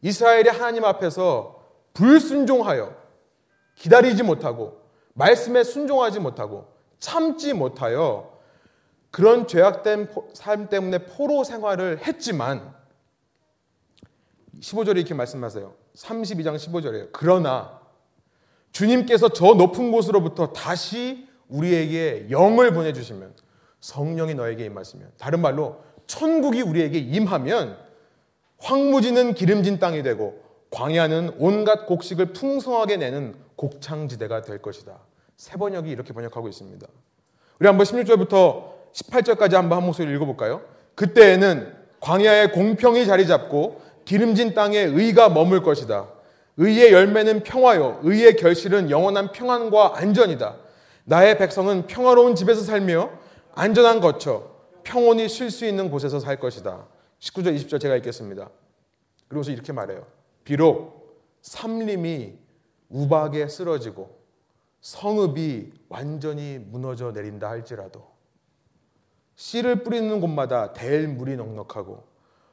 이스라엘이 0.00 0.48
하나님 0.48 0.86
앞에서 0.86 1.66
불순종하여 1.92 2.96
기다리지 3.74 4.22
못하고 4.22 4.80
말씀에 5.12 5.62
순종하지 5.62 6.20
못하고 6.20 6.66
참지 6.98 7.52
못하여 7.52 8.38
그런 9.10 9.46
죄악된 9.46 10.08
삶 10.32 10.70
때문에 10.70 11.04
포로 11.04 11.44
생활을 11.44 12.06
했지만 12.06 12.74
15절에 14.60 14.96
이렇게 14.96 15.12
말씀하세요. 15.12 15.74
32장 15.94 16.56
15절이에요. 16.56 17.10
그러나 17.12 17.84
주님께서 18.76 19.30
저 19.30 19.54
높은 19.54 19.90
곳으로부터 19.90 20.52
다시 20.52 21.26
우리에게 21.48 22.26
영을 22.30 22.74
보내주시면 22.74 23.32
성령이 23.80 24.34
너에게 24.34 24.66
임하시면 24.66 25.12
다른 25.16 25.40
말로 25.40 25.78
천국이 26.06 26.60
우리에게 26.60 26.98
임하면 26.98 27.78
황무지는 28.58 29.32
기름진 29.32 29.78
땅이 29.78 30.02
되고 30.02 30.42
광야는 30.70 31.36
온갖 31.38 31.86
곡식을 31.86 32.34
풍성하게 32.34 32.98
내는 32.98 33.34
곡창지대가 33.56 34.42
될 34.42 34.60
것이다. 34.60 34.98
세 35.38 35.56
번역이 35.56 35.88
이렇게 35.90 36.12
번역하고 36.12 36.46
있습니다. 36.46 36.86
우리 37.58 37.66
한번 37.66 37.86
16절부터 37.86 38.72
18절까지 38.92 39.54
한번 39.54 39.78
한 39.78 39.86
목소리 39.86 40.14
읽어볼까요? 40.14 40.60
그때에는 40.96 41.72
광야에 42.00 42.48
공평이 42.48 43.06
자리 43.06 43.26
잡고 43.26 43.80
기름진 44.04 44.52
땅에 44.52 44.80
의가 44.80 45.30
머물 45.30 45.62
것이다. 45.62 46.15
의의 46.56 46.92
열매는 46.92 47.42
평화요. 47.42 48.00
의의 48.02 48.36
결실은 48.36 48.90
영원한 48.90 49.32
평안과 49.32 49.96
안전이다. 49.96 50.56
나의 51.04 51.38
백성은 51.38 51.86
평화로운 51.86 52.34
집에서 52.34 52.62
살며 52.62 53.10
안전한 53.54 54.00
거처, 54.00 54.50
평온이 54.82 55.28
쉴수 55.28 55.66
있는 55.66 55.90
곳에서 55.90 56.18
살 56.18 56.38
것이다. 56.38 56.86
19절, 57.20 57.56
20절 57.56 57.80
제가 57.80 57.96
읽겠습니다. 57.96 58.50
그러고서 59.28 59.50
이렇게 59.50 59.72
말해요. 59.72 60.06
비록 60.44 61.20
삼림이 61.42 62.38
우박에 62.88 63.48
쓰러지고 63.48 64.16
성읍이 64.80 65.72
완전히 65.88 66.58
무너져 66.58 67.10
내린다 67.10 67.48
할지라도 67.48 68.06
씨를 69.34 69.82
뿌리는 69.82 70.20
곳마다 70.20 70.72
댈 70.72 71.08
물이 71.08 71.36
넉넉하고 71.36 72.04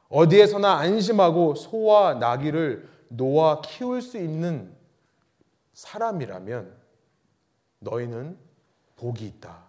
어디에서나 0.08 0.74
안심하고 0.78 1.54
소와 1.54 2.14
나귀를 2.14 2.88
놓아 3.16 3.60
키울 3.62 4.02
수 4.02 4.18
있는 4.18 4.74
사람이라면 5.72 6.76
너희는 7.80 8.38
복이 8.96 9.26
있다. 9.26 9.64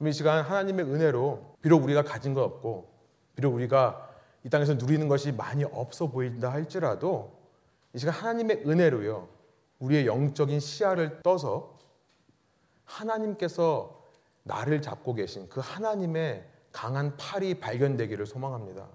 이 0.00 0.12
시간 0.12 0.42
하나님의 0.44 0.86
은혜로 0.86 1.56
비록 1.60 1.84
우리가 1.84 2.02
가진 2.02 2.34
거 2.34 2.42
없고 2.42 2.92
비록 3.36 3.54
우리가 3.54 4.10
이 4.44 4.50
땅에서 4.50 4.74
누리는 4.74 5.06
것이 5.06 5.30
많이 5.30 5.62
없어 5.64 6.08
보인다 6.08 6.50
할지라도 6.50 7.40
이 7.94 7.98
시간 7.98 8.14
하나님의 8.14 8.64
은혜로요. 8.66 9.28
우리의 9.78 10.06
영적인 10.06 10.58
시야를 10.58 11.22
떠서 11.22 11.78
하나님께서 12.84 14.02
나를 14.42 14.82
잡고 14.82 15.14
계신 15.14 15.48
그 15.48 15.60
하나님의 15.62 16.48
강한 16.72 17.16
팔이 17.16 17.60
발견되기를 17.60 18.26
소망합니다. 18.26 18.88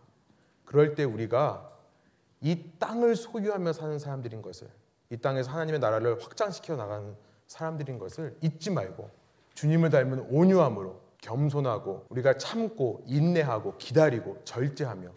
그럴 0.65 0.95
때 0.95 1.03
우리가 1.03 1.76
이 2.41 2.71
땅을 2.79 3.15
소유하며 3.15 3.73
사는 3.73 3.97
사람들인 3.99 4.41
것을 4.41 4.67
이 5.09 5.17
땅에서 5.17 5.51
하나님의 5.51 5.79
나라를 5.79 6.21
확장시켜 6.21 6.75
나가는 6.75 7.15
사람들인 7.47 7.97
것을 7.97 8.37
잊지 8.41 8.71
말고 8.71 9.09
주님을 9.53 9.89
닮은 9.89 10.27
온유함으로 10.29 10.99
겸손하고 11.21 12.05
우리가 12.09 12.37
참고 12.37 13.03
인내하고 13.07 13.77
기다리고 13.77 14.41
절제하며 14.43 15.09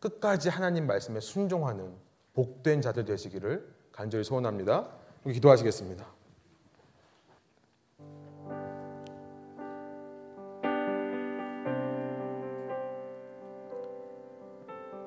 끝까지 0.00 0.48
하나님 0.48 0.86
말씀에 0.86 1.20
순종하는 1.20 1.92
복된 2.32 2.80
자들 2.80 3.04
되시기를 3.04 3.66
간절히 3.92 4.24
소원합니다. 4.24 4.88
기도하시겠습니다. 5.24 6.15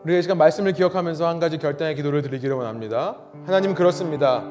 우리가 0.09 0.19
이 0.19 0.21
시간 0.23 0.39
말씀을 0.39 0.73
기억하면서 0.73 1.27
한 1.27 1.39
가지 1.39 1.59
결단의 1.59 1.93
기도를 1.93 2.23
드리기를 2.23 2.55
원합니다. 2.55 3.17
하나님 3.45 3.75
그렇습니다. 3.75 4.43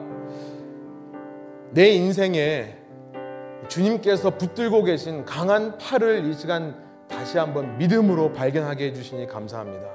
내 1.73 1.89
인생에 1.89 2.77
주님께서 3.67 4.39
붙들고 4.39 4.85
계신 4.85 5.25
강한 5.25 5.77
팔을 5.77 6.27
이 6.27 6.35
시간 6.35 6.77
다시 7.09 7.39
한번 7.39 7.77
믿음으로 7.77 8.33
발견하게 8.33 8.87
해주시니 8.87 9.27
감사합니다. 9.27 9.89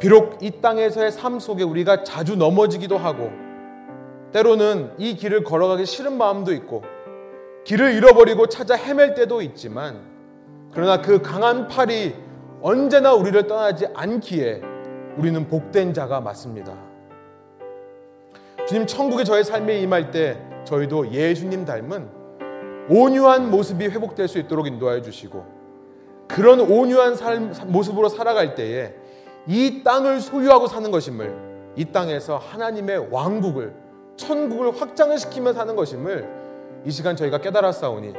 비록 0.00 0.42
이 0.42 0.60
땅에서의 0.60 1.12
삶 1.12 1.38
속에 1.38 1.62
우리가 1.62 2.02
자주 2.02 2.36
넘어지기도 2.36 2.98
하고 2.98 3.30
때로는 4.32 4.92
이 4.98 5.14
길을 5.14 5.44
걸어가기 5.44 5.86
싫은 5.86 6.18
마음도 6.18 6.52
있고 6.52 6.82
길을 7.64 7.94
잃어버리고 7.94 8.48
찾아 8.48 8.74
헤맬 8.74 9.14
때도 9.14 9.40
있지만 9.42 10.00
그러나 10.72 11.00
그 11.00 11.22
강한 11.22 11.68
팔이 11.68 12.25
언제나 12.68 13.14
우리를 13.14 13.46
떠나지 13.46 13.86
않기에 13.94 14.60
우리는 15.16 15.46
복된 15.46 15.94
자가 15.94 16.20
맞습니다. 16.20 16.76
주님 18.66 18.88
천국에 18.88 19.22
저의 19.22 19.44
삶에 19.44 19.78
임할 19.82 20.10
때 20.10 20.36
저희도 20.64 21.12
예수님 21.12 21.64
닮은 21.64 22.08
온유한 22.90 23.52
모습이 23.52 23.86
회복될 23.86 24.26
수 24.26 24.40
있도록 24.40 24.66
인도하여 24.66 25.00
주시고 25.00 25.46
그런 26.26 26.58
온유한 26.58 27.14
삶, 27.14 27.52
모습으로 27.68 28.08
살아갈 28.08 28.56
때에 28.56 28.94
이 29.46 29.84
땅을 29.84 30.20
소유하고 30.20 30.66
사는 30.66 30.90
것임을 30.90 31.72
이 31.76 31.84
땅에서 31.84 32.36
하나님의 32.36 33.12
왕국을 33.12 33.74
천국을 34.16 34.72
확장을 34.72 35.16
시키며 35.16 35.52
사는 35.52 35.76
것임을 35.76 36.28
이 36.84 36.90
시간 36.90 37.14
저희가 37.14 37.38
깨달았사오니 37.38 38.12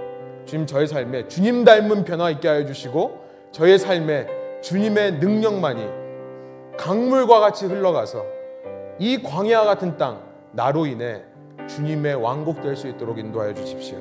주님 0.46 0.66
저의 0.66 0.88
삶에 0.88 1.28
주님 1.28 1.66
닮은 1.66 2.06
변화 2.06 2.30
있게 2.30 2.48
하여 2.48 2.66
주시고 2.66 3.28
저의 3.52 3.78
삶에 3.80 4.37
주님의 4.68 5.14
능력만이 5.14 5.88
강물과 6.78 7.40
같이 7.40 7.68
흘러가서 7.68 8.26
이 9.00 9.24
광야 9.24 9.64
같은 9.64 9.98
땅 9.98 10.22
나로 10.52 10.86
인해 10.86 11.24
주님의 11.70 12.16
왕국 12.16 12.62
될 12.62 12.76
수 12.76 12.90
있도록 12.90 13.18
인도하여 13.18 13.54
주십시오. 13.54 14.00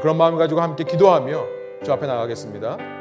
그런 0.00 0.16
마음 0.16 0.36
가지고 0.36 0.60
함께 0.60 0.84
기도하며 0.84 1.44
주 1.82 1.92
앞에 1.92 2.06
나가겠습니다. 2.06 2.95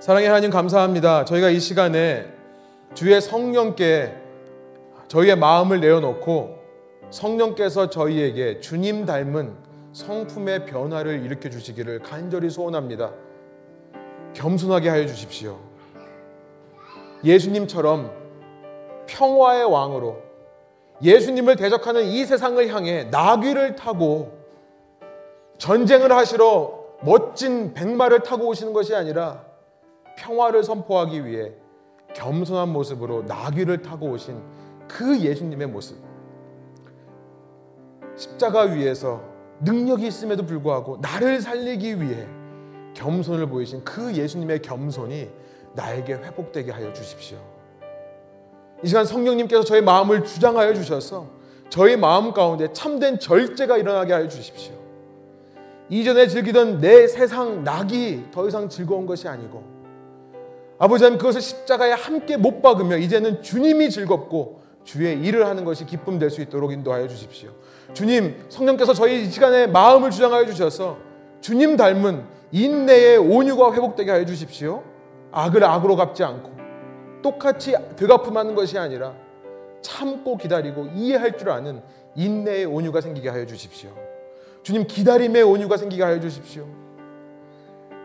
사랑의 0.00 0.28
하나님 0.28 0.50
감사합니다. 0.50 1.26
저희가 1.26 1.50
이 1.50 1.60
시간에 1.60 2.24
주의 2.94 3.20
성령께 3.20 4.16
저희의 5.08 5.36
마음을 5.36 5.78
내어놓고 5.78 6.56
성령께서 7.10 7.90
저희에게 7.90 8.60
주님 8.60 9.04
닮은 9.04 9.52
성품의 9.92 10.64
변화를 10.64 11.22
일으켜 11.22 11.50
주시기를 11.50 11.98
간절히 11.98 12.48
소원합니다. 12.48 13.12
겸손하게 14.32 14.88
하여 14.88 15.04
주십시오. 15.04 15.58
예수님처럼 17.22 18.10
평화의 19.06 19.70
왕으로 19.70 20.16
예수님을 21.02 21.56
대적하는 21.56 22.04
이 22.04 22.24
세상을 22.24 22.66
향해 22.68 23.04
나귀를 23.10 23.76
타고 23.76 24.32
전쟁을 25.58 26.10
하시러 26.10 26.72
멋진 27.02 27.74
백마를 27.74 28.22
타고 28.22 28.46
오시는 28.48 28.72
것이 28.72 28.94
아니라 28.94 29.49
평화를 30.20 30.62
선포하기 30.62 31.24
위해 31.24 31.52
겸손한 32.14 32.68
모습으로 32.68 33.22
나귀를 33.22 33.82
타고 33.82 34.10
오신 34.10 34.40
그 34.86 35.18
예수님의 35.18 35.68
모습. 35.68 35.96
십자가 38.16 38.62
위에서 38.62 39.22
능력이 39.62 40.06
있음에도 40.06 40.44
불구하고 40.44 40.98
나를 41.00 41.40
살리기 41.40 42.02
위해 42.02 42.26
겸손을 42.94 43.46
보이신 43.46 43.84
그 43.84 44.12
예수님의 44.14 44.62
겸손이 44.62 45.30
나에게 45.74 46.14
회복되게 46.14 46.70
하여 46.72 46.92
주십시오. 46.92 47.38
이 48.82 48.88
시간 48.88 49.04
성령님께서 49.04 49.62
저의 49.62 49.82
마음을 49.82 50.24
주장하여 50.24 50.74
주셔서 50.74 51.26
저의 51.68 51.96
마음 51.96 52.32
가운데 52.32 52.72
참된 52.72 53.18
절제가 53.18 53.78
일어나게 53.78 54.12
하여 54.12 54.28
주십시오. 54.28 54.74
이전에 55.88 56.26
즐기던 56.26 56.80
내 56.80 57.06
세상 57.06 57.62
낙이 57.62 58.30
더 58.32 58.48
이상 58.48 58.68
즐거운 58.68 59.06
것이 59.06 59.28
아니고 59.28 59.69
아버지 60.80 61.04
하나님 61.04 61.18
그것을 61.18 61.42
십자가에 61.42 61.92
함께 61.92 62.38
못 62.38 62.62
박으며 62.62 62.96
이제는 62.96 63.42
주님이 63.42 63.90
즐겁고 63.90 64.62
주의 64.82 65.20
일을 65.20 65.46
하는 65.46 65.66
것이 65.66 65.84
기쁨 65.84 66.18
될 66.18 66.30
수 66.30 66.40
있도록 66.40 66.72
인도하여 66.72 67.06
주십시오. 67.06 67.50
주님 67.92 68.46
성령께서 68.48 68.94
저희 68.94 69.24
이 69.24 69.30
시간에 69.30 69.66
마음을 69.66 70.10
주장하여 70.10 70.46
주셔서 70.46 70.96
주님 71.42 71.76
닮은 71.76 72.24
인내의 72.52 73.18
온유가 73.18 73.74
회복되게 73.74 74.10
하여 74.10 74.24
주십시오. 74.24 74.82
악을 75.32 75.62
악으로 75.62 75.96
갚지 75.96 76.24
않고 76.24 76.50
똑같이 77.22 77.76
되갚음하는 77.96 78.54
것이 78.54 78.78
아니라 78.78 79.14
참고 79.82 80.38
기다리고 80.38 80.86
이해할 80.94 81.36
줄 81.36 81.50
아는 81.50 81.82
인내의 82.16 82.64
온유가 82.64 83.02
생기게 83.02 83.28
하여 83.28 83.44
주십시오. 83.44 83.90
주님 84.62 84.86
기다림의 84.86 85.42
온유가 85.42 85.76
생기게 85.76 86.02
하여 86.02 86.18
주십시오. 86.20 86.79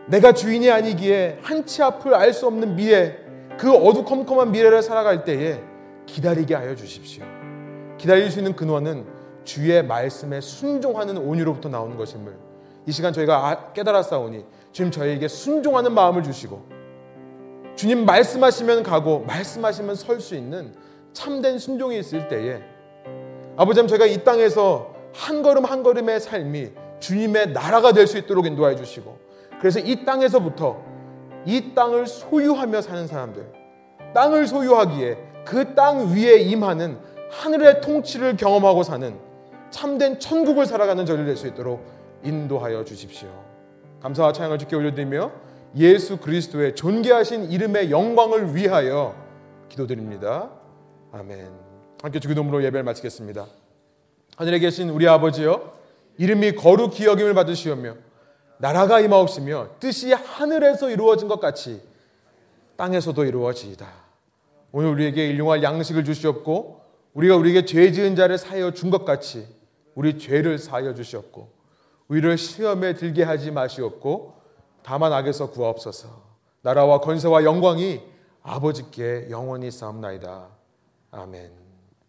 내가 0.08 0.32
주인이 0.32 0.70
아니기에 0.70 1.38
한치 1.42 1.82
앞을 1.82 2.14
알 2.14 2.32
수 2.32 2.46
없는 2.46 2.76
미래, 2.76 3.18
그 3.58 3.72
어두컴컴한 3.72 4.52
미래를 4.52 4.82
살아갈 4.82 5.24
때에 5.24 5.60
기다리게 6.06 6.54
하여 6.54 6.74
주십시오. 6.74 7.24
기다릴 7.98 8.30
수 8.30 8.38
있는 8.38 8.54
근원은 8.54 9.06
주의 9.44 9.82
말씀에 9.82 10.40
순종하는 10.40 11.16
온유로부터 11.16 11.68
나오는 11.68 11.96
것임을 11.96 12.36
이 12.86 12.92
시간 12.92 13.12
저희가 13.12 13.48
아, 13.48 13.72
깨달았사오니 13.72 14.44
주님 14.72 14.90
저희에게 14.92 15.28
순종하는 15.28 15.92
마음을 15.92 16.22
주시고 16.22 16.66
주님 17.74 18.04
말씀하시면 18.06 18.82
가고 18.82 19.20
말씀하시면 19.20 19.94
설 19.96 20.20
수 20.20 20.34
있는 20.34 20.72
참된 21.12 21.58
순종이 21.58 21.98
있을 21.98 22.28
때에 22.28 22.60
아버지 23.56 23.84
저희가 23.86 24.06
이 24.06 24.22
땅에서 24.22 24.94
한 25.14 25.42
걸음 25.42 25.64
한 25.64 25.82
걸음의 25.82 26.20
삶이 26.20 26.70
주님의 27.00 27.52
나라가 27.52 27.92
될 27.92 28.06
수 28.06 28.18
있도록 28.18 28.46
인도해 28.46 28.76
주시고 28.76 29.25
그래서 29.60 29.80
이 29.80 30.04
땅에서부터 30.04 30.82
이 31.44 31.74
땅을 31.74 32.06
소유하며 32.06 32.80
사는 32.82 33.06
사람들 33.06 33.46
땅을 34.14 34.46
소유하기에 34.46 35.18
그 35.44 35.74
땅 35.74 36.12
위에 36.14 36.38
임하는 36.38 36.98
하늘의 37.30 37.80
통치를 37.80 38.36
경험하고 38.36 38.82
사는 38.82 39.16
참된 39.70 40.18
천국을 40.18 40.66
살아가는 40.66 41.04
저를 41.06 41.24
될 41.24 41.36
수 41.36 41.46
있도록 41.46 41.84
인도하여 42.24 42.84
주십시오. 42.84 43.28
감사와 44.00 44.32
찬양을 44.32 44.58
주께 44.58 44.74
올려드리며 44.76 45.30
예수 45.76 46.16
그리스도의 46.16 46.74
존귀하신 46.74 47.50
이름의 47.50 47.90
영광을 47.90 48.54
위하여 48.54 49.14
기도드립니다. 49.68 50.50
아멘. 51.12 51.50
함께 52.02 52.18
주기도문으로 52.20 52.62
예배를 52.64 52.82
마치겠습니다. 52.84 53.46
하늘에 54.36 54.58
계신 54.58 54.88
우리 54.90 55.06
아버지여 55.08 55.74
이름이 56.18 56.56
거룩히 56.56 57.04
여김을 57.06 57.34
받으시오며 57.34 57.94
나라가 58.58 59.00
임하옵시며 59.00 59.68
뜻이 59.80 60.12
하늘에서 60.12 60.90
이루어진 60.90 61.28
것 61.28 61.40
같이 61.40 61.82
땅에서도 62.76 63.24
이루어지이다. 63.24 63.86
오늘 64.72 64.90
우리에게 64.90 65.26
일용할 65.28 65.62
양식을 65.62 66.04
주시옵고 66.04 66.80
우리가 67.14 67.36
우리에게 67.36 67.64
죄 67.64 67.90
지은 67.92 68.16
자를 68.16 68.36
사하여 68.38 68.72
준 68.72 68.90
것 68.90 69.04
같이 69.04 69.46
우리 69.94 70.18
죄를 70.18 70.58
사하여 70.58 70.94
주시옵고 70.94 71.50
우리를 72.08 72.36
시험에 72.36 72.94
들게 72.94 73.22
하지 73.22 73.50
마시옵고 73.50 74.34
다만 74.82 75.12
악에서 75.12 75.50
구하옵소서. 75.50 76.08
나라와 76.62 77.00
권세와 77.00 77.44
영광이 77.44 78.00
아버지께 78.42 79.28
영원히 79.30 79.70
쌓옵나이다. 79.70 80.48
아멘. 81.10 81.65